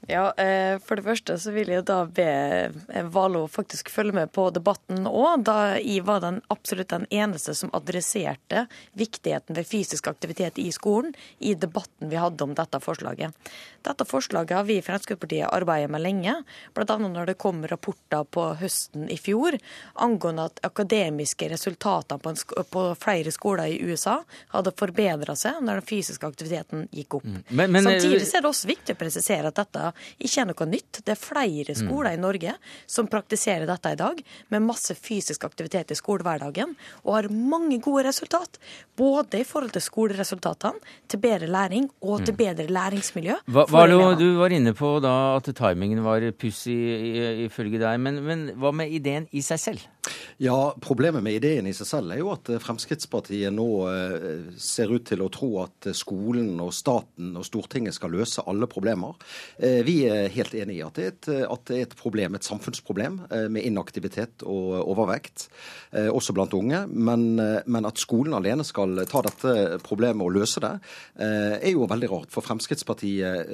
[0.08, 2.30] Ja, eh, For det første så vil jeg da be
[3.12, 7.72] Valo faktisk følge med på debatten òg, da jeg var den absolutt den eneste som
[7.76, 8.64] adresserte
[8.98, 13.36] viktigheten ved fysisk aktivitet i skolen i debatten vi hadde om dette forslaget.
[13.84, 16.34] Dette forslaget har vi i Fremskrittspartiet arbeidet med lenge,
[16.74, 16.96] bl.a.
[17.00, 19.56] når det kom rapporter på høsten i fjor
[20.00, 22.34] angående at akademiske resultater på,
[22.70, 24.18] på flere skoler i USA
[24.54, 27.28] hadde forbedra seg når den fysiske aktiviteten gikk opp.
[27.28, 27.40] Mm.
[27.48, 31.02] Men, men, Samtidig er det også viktig å presisere at dette ikke er noe nytt.
[31.04, 31.80] Det er flere mm.
[31.82, 32.54] skoler i Norge
[32.90, 34.22] som praktiserer dette i dag,
[34.52, 36.74] med masse fysisk aktivitet i skolehverdagen,
[37.04, 38.60] og har mange gode resultat.
[38.98, 40.80] Både i forhold til skoleresultatene,
[41.10, 42.40] til bedre læring og til mm.
[42.40, 43.38] bedre læringsmiljø.
[43.50, 46.76] Hva, Valo, du var inne på da at timingen var pussig
[47.46, 49.88] ifølge deg, men, men hva med ideen i seg selv?
[50.42, 54.88] Ja, Problemet med ideen i seg selv er jo at eh, Fremskrittspartiet nå eh, ser
[54.88, 59.18] ut til å tro at skolen og staten og Stortinget skal løse alle problemer.
[59.58, 61.28] Eh, vi er helt enig i at det er et,
[61.68, 63.18] det er et problem, et samfunnsproblem
[63.52, 65.48] med inaktivitet og overvekt,
[65.92, 66.80] også blant unge.
[66.88, 70.72] Men, men, at skolen alene skal ta dette problemet og løse det,
[71.20, 72.32] er jo veldig rart.
[72.32, 73.50] For Fremskrittspartiet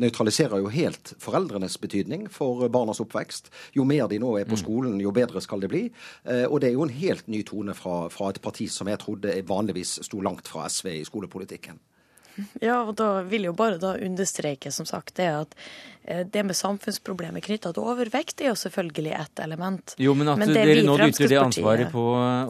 [0.00, 3.52] nøytraliserer jo helt foreldrenes betydning for barnas oppvekst.
[3.78, 4.62] Jo mer de nå er på mm.
[4.64, 5.83] skolen, jo bedre skal det bli.
[5.90, 9.00] Eh, og det er jo en helt ny tone fra, fra et parti som jeg
[9.02, 11.80] trodde vanligvis sto langt fra SV i skolepolitikken.
[12.60, 15.54] Ja, og da vil jeg jo bare da understreke som sagt det at
[16.02, 19.94] eh, det med samfunnsproblemer knytta til overvekt er jo selvfølgelig ett element.
[19.98, 22.04] Jo, men at Men det dere nå dytter det ansvaret på,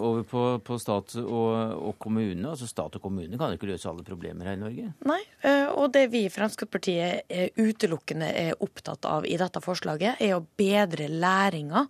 [0.09, 1.53] over på, på stat og,
[1.91, 2.49] og kommune.
[2.51, 4.91] Altså stat og kommune kan jo ikke løse alle problemer her i Norge.
[5.11, 10.21] Nei, eh, og det vi i Fremskrittspartiet er utelukkende er opptatt av i dette forslaget,
[10.25, 11.87] er å bedre læringa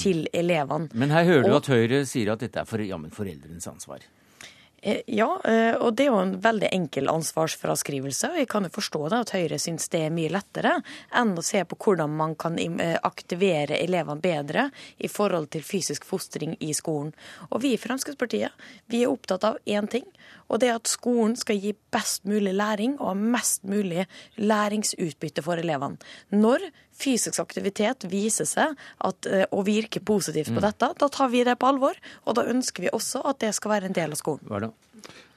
[0.00, 0.90] til elevene.
[0.94, 4.02] Men her hører du at Høyre sier at dette er for, ja, foreldrenes ansvar.
[4.84, 8.28] Eh, Ja, eh, og det er jo en veldig enkel ansvarsfraskrivelse.
[8.30, 10.74] og Jeg kan jo forstå det at Høyre syns det er mye lettere
[11.10, 16.04] enn å se på hvordan man kan eh, aktivere elevene bedre i forhold til fysisk
[16.04, 17.14] fostring i skolen.
[17.50, 18.52] Og vi i Fremskrittspartiet
[18.92, 20.04] vi er opptatt av én ting,
[20.54, 24.06] og det er at skolen skal gi best mulig læring og mest mulig
[24.38, 25.98] læringsutbytte for elevene.
[26.30, 30.66] Når fysisk aktivitet viser seg at, eh, å virke positivt på Mm.
[30.68, 31.94] dette, da tar vi det på alvor,
[32.24, 34.72] og da ønsker vi også at det skal være en del av skolen.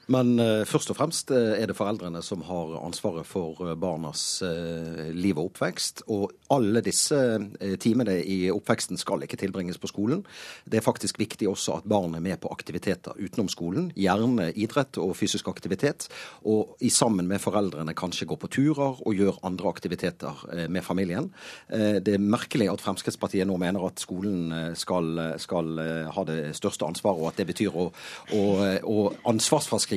[0.08, 4.40] Men eh, først og fremst eh, er det foreldrene som har ansvaret for eh, barnas
[4.46, 6.06] eh, liv og oppvekst.
[6.14, 10.22] Og alle disse eh, timene i oppveksten skal ikke tilbringes på skolen.
[10.64, 13.90] Det er faktisk viktig også at barn er med på aktiviteter utenom skolen.
[14.00, 16.08] Gjerne idrett og fysisk aktivitet.
[16.48, 20.86] Og i sammen med foreldrene kanskje gå på turer og gjøre andre aktiviteter eh, med
[20.86, 21.28] familien.
[21.68, 25.80] Det er merkelig at Fremskrittspartiet nå mener at skolen skal, skal
[26.14, 27.88] ha det største ansvaret, og at det betyr å,
[28.34, 28.42] å,
[28.88, 28.96] å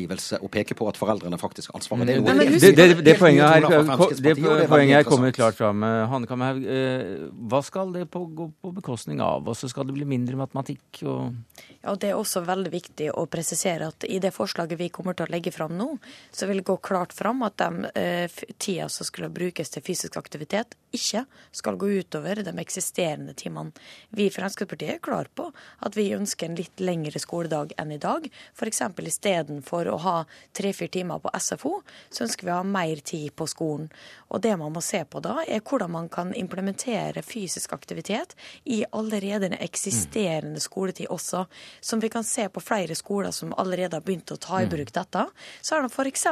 [0.01, 2.07] ansvarsfraskrivelse og peke på at foreldrene faktisk har ansvaret.
[2.07, 5.55] Det, er det, det, det, det poenget her, det det er poenget her kommer klart
[5.55, 5.83] fram.
[5.83, 9.47] Eh, Hanne Kamhaug, eh, hva skal det på, gå på bekostning av?
[9.47, 11.33] Og så skal det bli mindre matematikk og
[11.81, 15.15] Ja, og Det er også veldig viktig å presisere at i det forslaget vi kommer
[15.17, 15.95] til å legge fram nå,
[16.31, 20.17] så vil det gå klart fram at de eh, tida som skulle brukes til fysisk
[20.17, 21.25] aktivitet, ikke
[21.55, 23.71] skal gå utover de eksisterende timene.
[24.11, 25.47] Vi i Fremskrittspartiet er klar på
[25.79, 28.27] at vi ønsker en litt lengre skoledag enn i dag.
[28.55, 28.81] F.eks.
[29.11, 30.15] istedenfor å ha
[30.57, 31.73] tre-fire timer på SFO,
[32.09, 33.89] så ønsker vi å ha mer tid på skolen.
[34.31, 38.81] Og det man må se på da, er hvordan man kan implementere fysisk aktivitet i
[38.91, 41.45] allerede en eksisterende skoletid også.
[41.81, 44.93] Som vi kan se på flere skoler som allerede har begynt å ta i bruk
[44.95, 45.25] dette.
[45.61, 46.25] Så er det f.eks.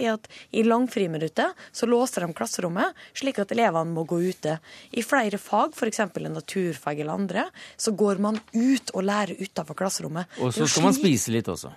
[0.00, 4.58] i at i langfriminuttet så låser de klasserommet slik at elevene må gå ute.
[4.90, 6.04] I flere fag, f.eks.
[6.32, 7.46] naturfag eller andre,
[7.76, 10.40] så går man ut og lærer utenfor klasserommet.
[10.40, 11.72] Og så skal man spise litt også.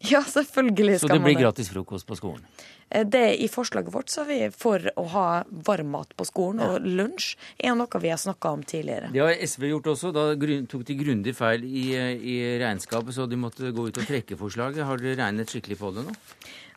[0.00, 2.44] Ja, selvfølgelig skal man det Så det blir gratis frokost på skolen.
[2.90, 6.80] Eh, Det, I forslaget vårt så er vi for å ha varmmat på skolen, og
[6.80, 9.12] lunsj er noe vi har snakka om tidligere.
[9.12, 10.12] Det har SV gjort også.
[10.16, 10.24] Da
[10.72, 14.84] tok de grundig feil i, i regnskapet, så de måtte gå ut og trekke forslaget.
[14.88, 16.16] Har dere regnet skikkelig på det nå?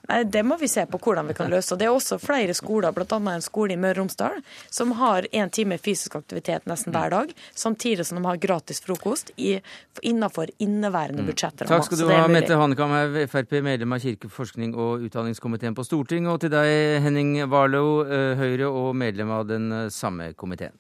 [0.10, 1.78] Nei, Det må vi se på hvordan vi kan løse.
[1.80, 3.20] Det er også flere skoler, bl.a.
[3.34, 7.34] en skole i Møre og Romsdal, som har én time fysisk aktivitet nesten hver dag,
[7.56, 9.56] samtidig som de har gratis frokost i,
[10.04, 11.70] innenfor inneværende budsjetter.
[11.72, 12.28] Takk skal du ha.
[12.28, 16.34] Mette Hanekamhaug, Frp, medlem av kirke-, forskning- og utdanningskomiteen på Stortinget.
[16.34, 20.76] Og til deg, Henning Warloe, eh, Høyre og medlem av den samme komiteen.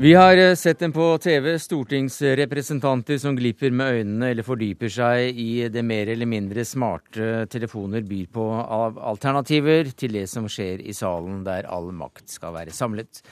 [0.00, 5.34] Vi har eh, sett dem på TV, stortingsrepresentanter som glipper med øynene eller fordyper seg
[5.34, 10.84] i det mer eller mindre smarte telefoner byr på av alternativer til det som skjer
[10.86, 13.24] i salen der all makt skal være samlet.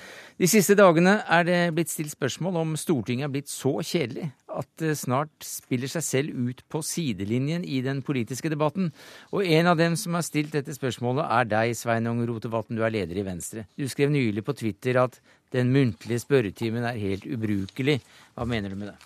[0.43, 4.69] De siste dagene er det blitt stilt spørsmål om Stortinget er blitt så kjedelig at
[4.83, 8.91] det snart spiller seg selv ut på sidelinjen i den politiske debatten.
[9.31, 12.95] Og en av dem som har stilt dette spørsmålet, er deg, Sveinung Rotevatn, du er
[12.95, 13.67] leder i Venstre.
[13.77, 15.21] Du skrev nylig på Twitter at
[15.55, 18.01] den muntlige spørretimen er helt ubrukelig.
[18.35, 18.97] Hva mener du med det?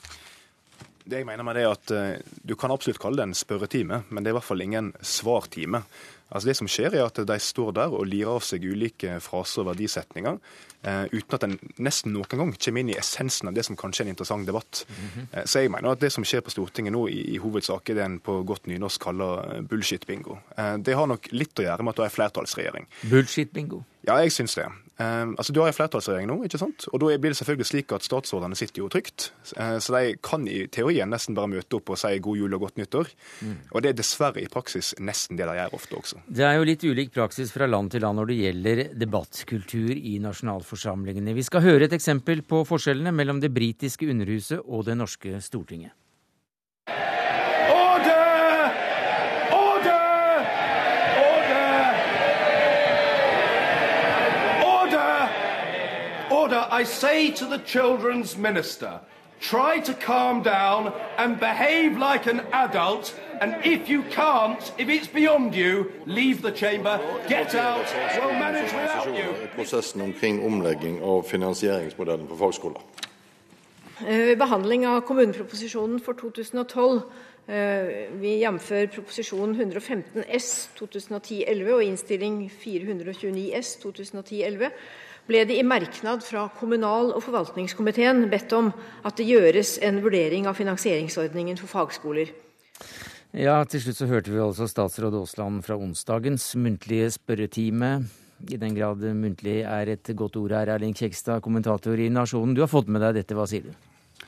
[1.11, 4.03] Det jeg mener med det er at eh, Du kan absolutt kalle det en spørretime,
[4.09, 5.83] men det er i hvert fall ingen svartime.
[6.31, 9.65] Altså Det som skjer er at De står der og lirer av seg ulike fraser
[9.65, 10.39] og verdisetninger,
[10.87, 14.05] eh, uten at en nesten noen gang kommer inn i essensen av det som kanskje
[14.05, 14.85] er en interessant debatt.
[15.33, 17.99] Eh, så jeg mener at Det som skjer på Stortinget nå, i, i hovedsak er
[17.99, 20.39] det en på godt nynorsk kaller eh, bullshit-bingo.
[20.57, 22.87] Eh, det har nok litt å gjøre med at du er flertallsregjering.
[23.11, 23.83] Bullshit-bingo.
[24.07, 24.69] Ja, jeg syns det.
[25.01, 26.87] Eh, altså, Du har en flertallsregjering nå, ikke sant?
[26.93, 29.31] og da blir det selvfølgelig slik at statsrådene sitter jo trygt.
[29.57, 32.67] Eh, så de kan i teorien nesten bare møte opp og si god jul og
[32.67, 33.13] godt nyttår.
[33.41, 33.57] Mm.
[33.73, 36.21] Og det er dessverre i praksis nesten det de gjør ofte også.
[36.29, 40.19] Det er jo litt ulik praksis fra land til land når det gjelder debattkultur i
[40.23, 41.37] nasjonalforsamlingene.
[41.37, 45.95] Vi skal høre et eksempel på forskjellene mellom det britiske underhuset og det norske Stortinget.
[56.81, 59.01] I say to the children's minister,
[59.39, 63.15] try to calm down and behave like an adult.
[63.43, 67.85] And if you can't, if it's beyond you, leave the chamber, get out,
[68.17, 69.49] we'll manage without you.
[69.57, 72.81] prosessen omkring omlegging av finansieringsmodellen for fagskoler.
[74.01, 77.03] Ved behandling av kommuneproposisjonen for 2012
[78.21, 78.73] vi jf.
[78.95, 84.71] proposisjon 115 S 2010-11 og innstilling 429 S 2010-11
[85.29, 88.71] ble det i merknad fra kommunal- og forvaltningskomiteen bedt om
[89.05, 92.33] at det gjøres en vurdering av finansieringsordningen for fagskoler.
[93.37, 97.93] Ja, til slutt så hørte vi altså statsråd Aasland fra onsdagens muntlige spørretime.
[98.49, 102.57] I den grad muntlig er et godt ord her, Erling Kjekstad, kommentator i Nasjonen.
[102.57, 104.27] Du har fått med deg dette, hva sier du?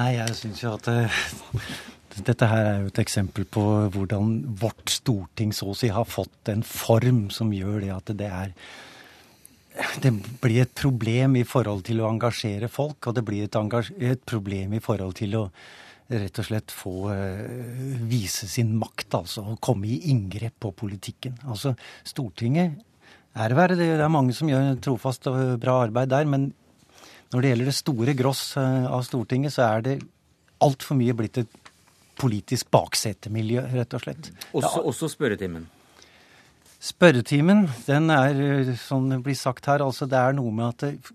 [0.00, 1.22] Nei, jeg syns jo at uh,
[2.26, 3.64] dette her er jo et eksempel på
[3.94, 8.30] hvordan vårt storting så å si har fått en form som gjør det at det
[8.30, 8.54] er
[10.02, 10.12] det
[10.42, 13.56] blir et problem i forhold til å engasjere folk, og det blir et,
[13.98, 15.44] et problem i forhold til å
[16.10, 19.44] rett og slett få uh, vise sin makt, altså.
[19.52, 21.36] Og komme i inngrep på politikken.
[21.46, 21.76] Altså,
[22.06, 22.80] Stortinget
[23.38, 23.78] er verre.
[23.78, 26.26] Det er mange som gjør trofast og bra arbeid der.
[26.26, 26.50] Men
[27.30, 29.98] når det gjelder det store gross uh, av Stortinget, så er det
[30.60, 31.60] altfor mye blitt et
[32.20, 34.32] politisk baksetemiljø, rett og slett.
[34.50, 35.68] Også, også spørretimen?
[36.80, 40.84] Spørretimen, den er, eh, som det blir sagt her, altså det er noe med at
[40.86, 41.12] det,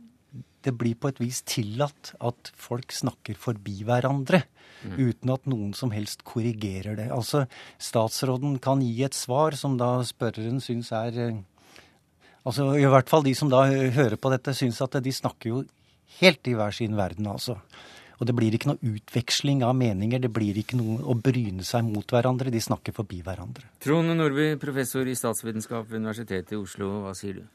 [0.66, 4.44] det blir på et vis tillatt at folk snakker forbi hverandre.
[4.86, 4.94] Mm.
[5.00, 7.08] Uten at noen som helst korrigerer det.
[7.14, 7.48] Altså,
[7.82, 11.44] Statsråden kan gi et svar som da spørreren syns er eh,
[12.46, 15.64] Altså i hvert fall de som da hører på dette, syns at de snakker jo
[16.20, 17.56] helt i hver sin verden, altså.
[18.20, 21.84] Og det blir ikke noe utveksling av meninger, det blir ikke noe å bryne seg
[21.88, 22.54] mot hverandre.
[22.54, 23.68] De snakker forbi hverandre.
[23.84, 27.46] Trond Nordby, professor i statsvitenskap ved Universitetet i Oslo, hva sier du?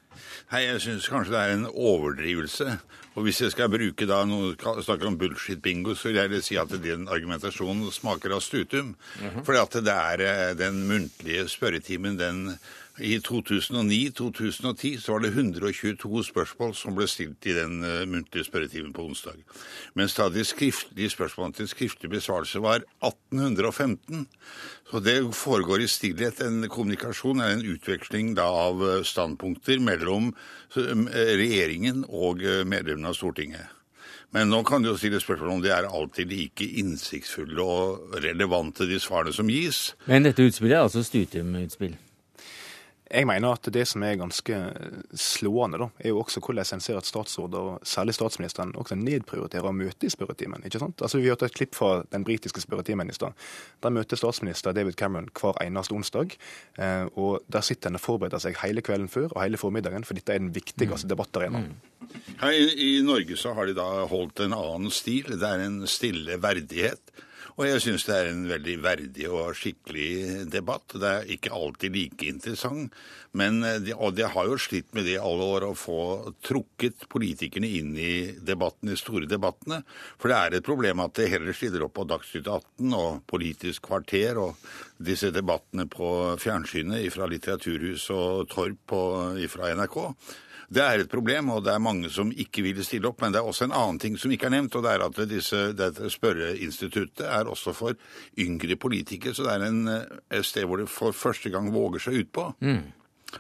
[0.51, 2.79] Hei, Jeg syns kanskje det er en overdrivelse.
[3.19, 6.73] Og hvis jeg skal bruke da noe snakker om bullshit-bingo, så vil jeg si at
[6.83, 8.95] den argumentasjonen smaker av stutum.
[9.21, 9.45] Mm -hmm.
[9.45, 12.59] For det er eh, den muntlige spørretimen, den
[13.01, 18.93] i 2009-2010 så var det 122 spørsmål som ble stilt i den uh, muntlige spørretimen
[18.97, 19.41] på onsdag.
[19.99, 24.27] Mens da de skriftlige spørsmålene til skriftlig besvarelse var 1815.
[24.91, 30.33] Så det foregår i stillhet en kommunikasjon, en utveksling da av eh, standpunkter mellom
[30.77, 33.71] eh, regjeringen og medlemmene av Stortinget.
[34.35, 38.87] Men nå kan du jo stille spørsmål om de er alltid like innsiktsfulle og relevante,
[38.87, 39.91] de svarene som gis.
[40.11, 41.97] Men dette utspillet er altså Stutum-utspill?
[43.11, 44.57] Jeg mener at det som er ganske
[45.19, 49.75] slående, da, er jo også hvordan en ser at statsråder, særlig statsministeren, også nedprioriterer å
[49.75, 50.63] møte i spørretimen.
[50.65, 51.03] ikke sant?
[51.03, 53.35] Altså, Vi har tatt et klipp fra den britiske spørretimen i stad.
[53.83, 56.37] Der møter statsminister David Cameron hver eneste onsdag.
[56.79, 60.15] Eh, og Der sitter han og forbereder seg hele kvelden før og hele formiddagen, for
[60.15, 61.11] dette er den viktigste mm.
[61.11, 61.67] debattarenaen.
[61.67, 61.91] Mm.
[62.47, 65.35] I, I Norge så har de da holdt en annen stil.
[65.35, 67.03] Det er en stille verdighet.
[67.61, 70.95] Og jeg syns det er en veldig verdig og skikkelig debatt.
[70.97, 72.95] Det er ikke alltid like interessant,
[73.37, 75.99] men eh, de, og de har jo slitt med det i alle år å få
[76.47, 79.83] trukket politikerne inn i debatten, de store debattene.
[80.17, 83.91] For det er et problem at det heller stiller opp på Dagsnytt 18 og Politisk
[83.91, 88.97] kvarter og disse debattene på fjernsynet fra Litteraturhus og Torp
[89.53, 90.01] fra NRK.
[90.71, 93.19] Det er et problem, og det er mange som ikke vil stille opp.
[93.25, 95.21] Men det er også en annen ting som ikke er nevnt, og det er at
[95.31, 97.99] disse, dette spørreinstituttet er også for
[98.39, 99.35] yngre politikere.
[99.35, 102.53] Så det er en, et sted hvor de for første gang våger seg utpå.
[102.63, 102.85] Mm.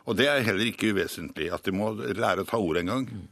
[0.04, 3.06] Og det er heller ikke uvesentlig, at de må lære å ta ordet en gang.
[3.10, 3.28] Mm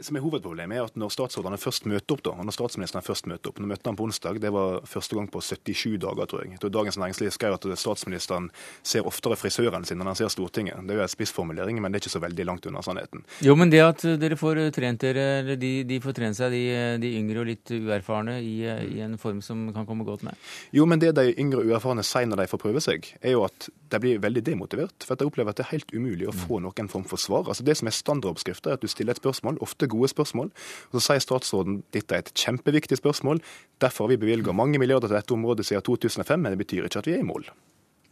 [0.00, 3.50] som er hovedproblemet, er at når statsrådene først møter opp, da, når statsministeren først møter
[3.50, 6.58] opp Nå møtte han på onsdag, det var første gang på 77 dager, tror jeg.
[6.74, 8.50] Dagens Næringsliv skrev at statsministeren
[8.82, 10.82] ser oftere frisøren sin når han ser Stortinget.
[10.84, 13.24] Det er jo en spissformulering, men det er ikke så veldig langt unna sannheten.
[13.44, 16.64] Jo, men det at dere får trent dere, eller de, de får trent seg, de,
[17.02, 20.38] de, yngre og litt uerfarne, i, i, en form som kan komme godt med?
[20.74, 23.46] Jo, men det de yngre og uerfarne sier når de får prøve seg, er jo
[23.46, 25.06] at de blir veldig demotivert.
[25.06, 27.46] For at de opplever at det er helt umulig å få noen form for svar.
[27.48, 30.50] Altså Det som er standardoppskrifta, er at du stiller et spørsmål, ofte gode spørsmål.
[30.90, 33.42] Og så sier statsråden dette er et kjempeviktig spørsmål,
[33.82, 37.02] derfor har vi bevilga mange milliarder til dette området siden 2005, men det betyr ikke
[37.04, 37.48] at vi er i mål.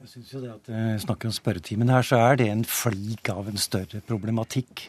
[0.02, 3.28] Jeg synes jo det at jeg snakker om spørretimen her, så er det en flik
[3.30, 4.88] av en større problematikk.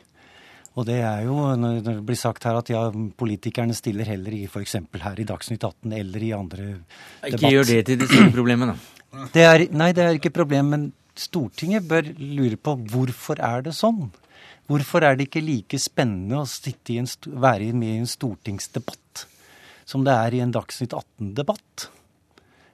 [0.74, 4.48] Og det er jo når det blir sagt her at ja, politikerne stiller heller i
[4.48, 4.80] f.eks.
[5.04, 7.30] her i Dagsnytt 18 eller i andre debatt.
[7.30, 9.28] Ikke gjør det til det store problemet, da.
[9.36, 13.76] Det er, nei, det er ikke problem, men Stortinget bør lure på hvorfor er det
[13.78, 14.08] sånn?
[14.72, 17.10] Hvorfor er det ikke like spennende å en,
[17.44, 19.26] være med i en stortingsdebatt
[19.84, 21.90] som det er i en Dagsnytt 18-debatt?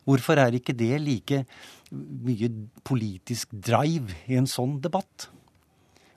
[0.09, 1.43] Hvorfor er ikke det like
[1.89, 2.49] mye
[2.85, 5.29] politisk drive i en sånn debatt?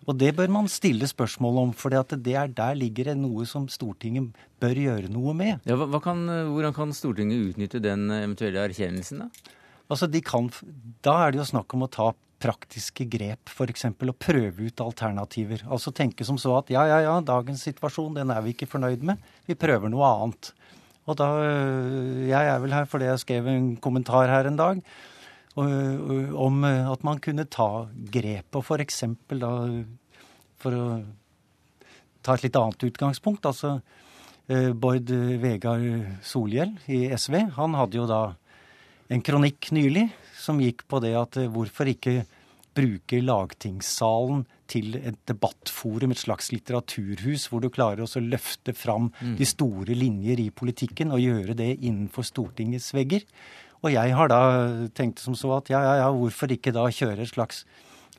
[0.03, 4.81] Og det bør man stille spørsmål om, for der ligger det noe som Stortinget bør
[4.85, 5.63] gjøre noe med.
[5.69, 9.59] Ja, hva kan, hvordan kan Stortinget utnytte den eventuelle erkjennelsen, da?
[9.93, 10.49] Altså, kan,
[11.05, 12.11] Da er det jo snakk om å ta
[12.43, 13.87] praktiske grep, f.eks.
[13.93, 15.63] å prøve ut alternativer.
[15.71, 19.07] Altså tenke som så at ja, ja, ja, dagens situasjon den er vi ikke fornøyd
[19.07, 20.53] med, vi prøver noe annet.
[21.11, 24.83] Og da Jeg er vel her fordi jeg skrev en kommentar her en dag
[25.57, 28.55] om at man kunne ta grep.
[28.55, 29.03] Og f.eks.
[29.43, 29.51] da
[30.63, 30.87] For å
[32.23, 33.47] ta et litt annet utgangspunkt.
[33.47, 33.81] altså
[34.79, 35.11] Bård
[35.43, 35.83] Vegar
[36.23, 38.23] Solhjell i SV, han hadde jo da
[39.13, 40.07] en kronikk nylig
[40.43, 42.23] som gikk på det at hvorfor ikke
[42.77, 49.35] bruke lagtingssalen til et debattforum, et slags litteraturhus, hvor du klarer å løfte fram mm.
[49.41, 53.27] de store linjer i politikken og gjøre det innenfor Stortingets vegger.
[53.83, 54.43] Og jeg har da
[54.97, 57.65] tenkt som så at ja, ja, ja, hvorfor ikke da kjøre et slags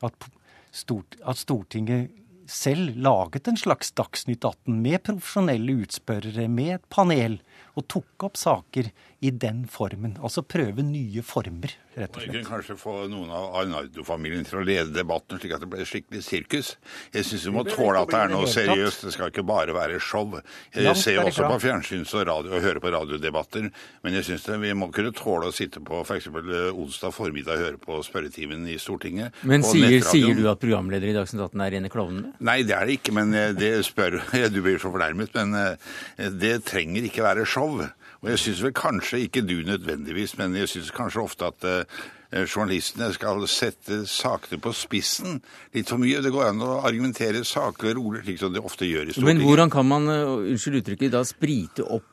[0.04, 0.26] At,
[0.74, 2.10] stort, at Stortinget
[2.50, 7.38] selv laget en slags Dagsnytt 18 med profesjonelle utspørrere, med et panel,
[7.74, 8.90] og tok opp saker
[9.24, 10.18] i den formen.
[10.20, 12.28] Altså prøve nye former, rett og slett.
[12.28, 15.86] Vi kunne kanskje få noen av Arnardo-familien til å lede debatten, slik at det ble
[15.88, 16.74] skikkelig sirkus.
[17.14, 19.06] Jeg syns vi må tåle at det er noe seriøst.
[19.06, 20.38] Det skal ikke bare være show.
[20.74, 23.70] Jeg ser jo også på fjernsyns og radio og hører på radiodebatter,
[24.04, 26.30] men jeg syns vi må kunne tåle å sitte på f.eks.
[26.30, 29.34] Eh, onsdag formiddag og høre på spørretimen i Stortinget.
[29.46, 32.34] Men sier, sier, du at programleder i Dagsnytt 18 er rene klovnene?
[32.44, 34.20] Nei, det er det ikke, men eh, det spør
[34.54, 37.80] Du blir så fornærmet, men eh, det trenger ikke være show.
[38.24, 42.46] Og jeg syns vel kanskje, ikke du nødvendigvis, men jeg syns kanskje ofte at eh,
[42.48, 45.42] journalistene skal sette sakene på spissen
[45.76, 46.22] litt for mye.
[46.24, 49.28] Det går an å argumentere saklig og rolig, slik som det ofte gjør i Stortinget.
[49.28, 52.10] Men hvordan kan man, eh, unnskyld uttrykket, da sprite opp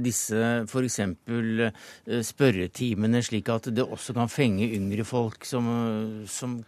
[0.00, 1.00] disse f.eks.
[2.24, 5.68] Spørretimene, slik at det også kan fenge yngre folk som,
[6.24, 6.62] som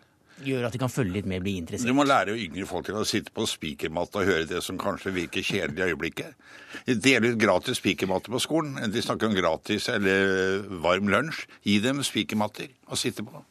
[0.46, 1.88] gjør at de kan følge litt med, bli interessert.
[1.88, 5.14] Du må lære yngre folk til å sitte på spikermatta og høre det som kanskje
[5.14, 6.50] virker kjedelig i øyeblikket.
[6.88, 8.78] De deler ut gratis spikermatte på skolen.
[8.92, 11.46] De snakker om gratis eller varm lunsj.
[11.68, 13.44] Gi dem spikermatter å sitte på.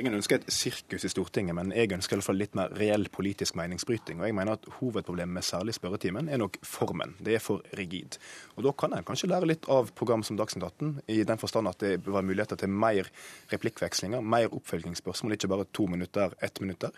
[0.00, 3.08] Ingen ønsker et sirkus i Stortinget, men jeg ønsker i hvert fall litt mer reell
[3.12, 4.20] politisk meningsbryting.
[4.20, 7.14] Og jeg mener at Hovedproblemet med særlig spørretimen er nok formen.
[7.20, 8.18] Det er for rigid.
[8.56, 11.68] Og Da kan en kanskje lære litt av program som Dagsnytt 18, i den forstand
[11.68, 13.10] at det bør være muligheter til mer
[13.52, 16.90] replikkvekslinger, mer oppfølgingsspørsmål, ikke bare to minutter, ett minutter.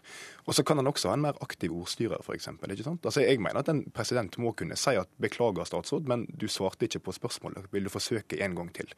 [0.46, 2.48] Og så kan en også ha en mer aktiv ordstyrer, f.eks.
[2.48, 6.86] Altså, jeg mener at en president må kunne si at beklager, statsråd, men du svarte
[6.86, 7.66] ikke på spørsmålet.
[7.72, 8.92] Vil du forsøke en gang til?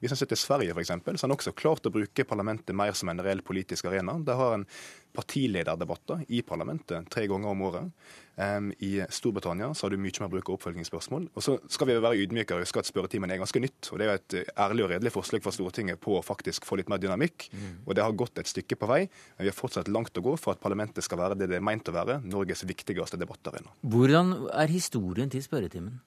[0.00, 2.94] Hvis en ser til Sverige, f.eks., så har en også klart å bruke parlamentet mer
[2.96, 4.18] som en reell politisk arena.
[4.24, 4.66] Der har en
[5.12, 7.88] partilederdebatter i parlamentet tre ganger om året.
[8.32, 11.26] Um, I Storbritannia så har du mye mer bruk av oppfølgingsspørsmål.
[11.36, 13.90] Og så skal vi være ydmyke og huske at spørretimen er ganske nytt.
[13.92, 16.88] og Det er et ærlig og redelig forslag fra Stortinget på å faktisk få litt
[16.92, 17.50] mer dynamikk.
[17.52, 17.74] Mm.
[17.84, 19.02] Og det har gått et stykke på vei.
[19.36, 21.66] Men vi har fortsatt langt å gå for at parlamentet skal være det det er
[21.66, 23.74] meint å være, Norges viktigste debattarena.
[23.84, 26.00] Hvordan er historien til spørretimen?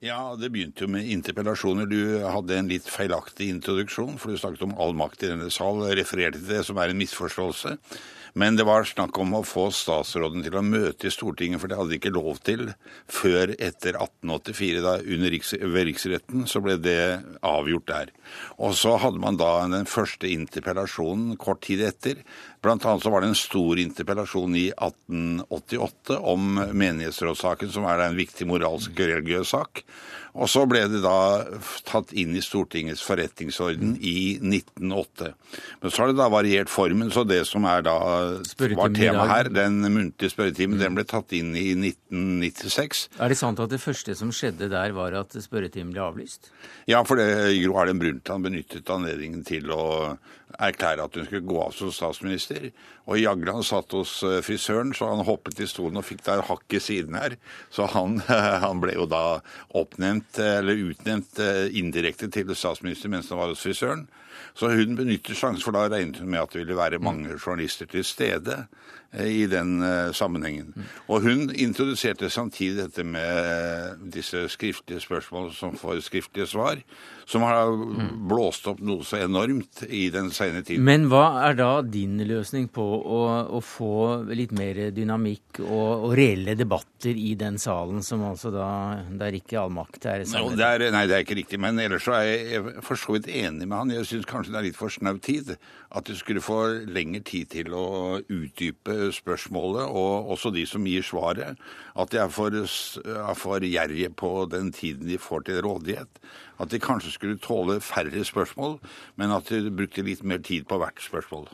[0.00, 1.88] Ja, Det begynte jo med interpellasjoner.
[1.90, 5.82] Du hadde en litt feilaktig introduksjon, for du snakket om all makt i denne sal,
[5.98, 7.74] refererte til det som er en misforståelse.
[8.38, 11.78] Men det var snakk om å få statsråden til å møte i Stortinget, for det
[11.78, 12.68] hadde de ikke lov til
[13.10, 14.82] før etter 1884.
[14.84, 17.00] da under riks, Ved riksretten så ble det
[17.42, 18.12] avgjort der.
[18.62, 22.22] Og så hadde man da den første interpellasjonen kort tid etter.
[22.62, 28.18] Blant annet så var det en stor interpellasjon i 1888 om menighetsrådssaken, som er en
[28.18, 29.82] viktig moralsk og religiøs sak.
[30.38, 31.46] Og så ble det da
[31.88, 35.32] tatt inn i Stortingets forretningsorden i 1908.
[35.80, 37.96] Men så har det da variert formen, så det som er da
[38.78, 43.04] var tema her, den muntlige spørretimen, den ble tatt inn i 1996.
[43.18, 46.50] Er det sant at det første som skjedde der, var at spørretimen ble avlyst?
[46.90, 47.28] Ja, for det,
[47.62, 49.84] Gro Harlem Brundtland benyttet anledningen til å
[50.56, 52.70] erklære at hun skulle gå av som statsminister.
[53.08, 56.76] Og Jagland satt hos eh, frisøren, så han hoppet i stolen og fikk der hakk
[56.76, 57.36] i siden her.
[57.74, 58.18] Så han,
[58.64, 59.40] han, ble jo da
[59.78, 64.08] oppnevnt, eller utnevnt eh, indirekte til statsminister mens han var hos frisøren.
[64.58, 67.86] Så hun benytter sjansen, for da regnet hun med at det ville være mange journalister
[67.86, 68.64] til stede.
[69.12, 70.74] Eh, i den uh, sammenhengen.
[70.76, 70.88] Mm.
[71.08, 76.82] Og hun introduserte samtidig dette med disse skriftlige spørsmål som får skriftlige svar,
[77.24, 77.72] som har
[78.28, 80.84] blåst opp noe så enormt i den senere tiden.
[80.84, 86.12] Men hva er da din løsning på å, å få litt mer dynamikk og, og,
[86.18, 88.68] reelle debatter i den salen, som altså da
[89.08, 90.60] der ikke all makt er samlet?
[90.60, 91.62] No, nei, det er ikke riktig.
[91.64, 93.96] Men ellers så er jeg for så vidt enig med han.
[93.96, 95.56] Jeg syns kanskje det er litt for snau tid.
[95.90, 101.06] At du skulle få lengre tid til å utdype spørsmålet, og også de som gir
[101.06, 101.56] svaret,
[101.96, 106.20] at de er for, er for gjerrige på den tiden de får til rådighet.
[106.60, 108.76] At de kanskje skulle tåle færre spørsmål,
[109.16, 111.48] men at de brukte litt mer tid på hvert spørsmål.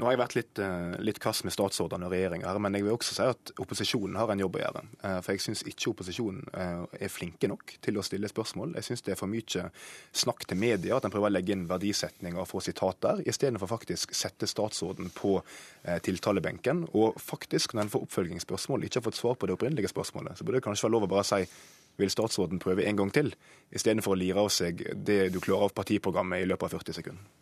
[0.00, 2.86] Nå har jeg vært litt, eh, litt kass med statsrådene og regjeringa her, men jeg
[2.86, 4.82] vil også si at opposisjonen har en jobb å gjøre.
[5.04, 8.72] Eh, for jeg syns ikke opposisjonen eh, er flinke nok til å stille spørsmål.
[8.78, 9.66] Jeg syns det er for mye
[10.16, 13.68] snakk til media, at en prøver å legge inn verdisetninger og få sitat der, istedenfor
[13.68, 15.34] faktisk sette statsråden på
[16.08, 16.86] tiltalebenken.
[16.96, 20.48] Og faktisk, når en får oppfølgingsspørsmål, ikke har fått svar på det opprinnelige spørsmålet, så
[20.48, 21.44] burde det kanskje være lov å bare si
[22.00, 23.34] vil statsråden prøve en gang til,
[23.68, 27.41] istedenfor å lire av seg det du klarer av partiprogrammet i løpet av 40 sekunder?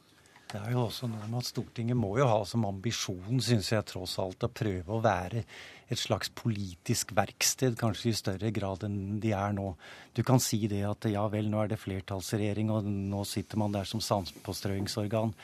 [0.50, 3.86] Det er jo også noe med at Stortinget må jo ha som ambisjon, syns jeg
[3.86, 5.44] tross alt, å prøve å være
[5.90, 9.68] et slags politisk verksted, kanskje i større grad enn de er nå.
[10.14, 13.74] Du kan si det at ja vel, nå er det flertallsregjering, og nå sitter man
[13.74, 15.34] der som sandpåstrøingsorgan.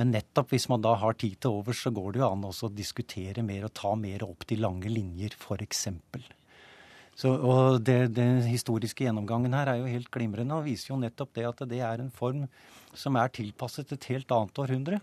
[0.00, 2.70] Men nettopp hvis man da har tid til overs, så går det jo an også
[2.70, 5.86] å diskutere mer og ta mer opp de lange linjer, f.eks.
[7.14, 11.34] Så, og det, Den historiske gjennomgangen her er jo helt glimrende og viser jo nettopp
[11.38, 12.46] det at det er en form
[12.94, 15.00] som er tilpasset et helt annet århundre.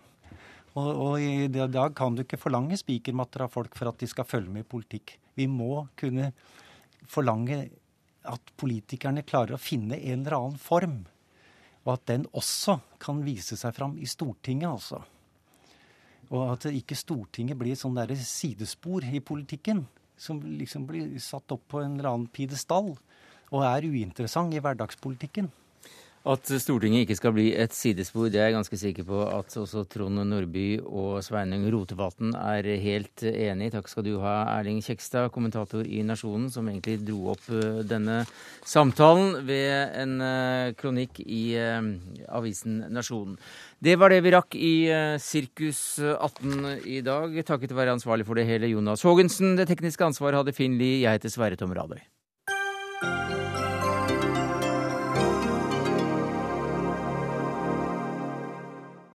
[0.76, 4.28] Og, og i dag kan du ikke forlange spikermatter av folk for at de skal
[4.28, 5.18] følge med i politikk.
[5.36, 6.32] Vi må kunne
[7.12, 7.64] forlange
[8.28, 11.01] at politikerne klarer å finne en eller annen form.
[11.82, 15.01] Og at den også kan vise seg fram i Stortinget, altså.
[16.32, 19.82] Og at ikke Stortinget blir et sånn sidespor i politikken
[20.22, 22.93] som liksom blir satt opp på en eller annen pidestall
[23.51, 25.49] og er uinteressant i hverdagspolitikken.
[26.22, 29.82] At Stortinget ikke skal bli et sidespor, det er jeg ganske sikker på at også
[29.89, 33.74] Trond Nordby og Sveinung Rotevatn er helt enig i.
[33.74, 38.19] Takk skal du ha, Erling Kjekstad, kommentator i Nasjonen, som egentlig dro opp eh, denne
[38.61, 41.89] samtalen ved en eh, kronikk i eh,
[42.30, 43.41] avisen Nasjonen.
[43.82, 44.74] Det var det vi rakk i
[45.17, 47.34] Sirkus 18 i dag.
[47.49, 49.55] Takket være ansvarlig for det hele Jonas Haagensen.
[49.57, 51.01] Det tekniske ansvaret hadde Finn Lie.
[51.01, 51.97] Jeg heter Sverre Tom Radøy.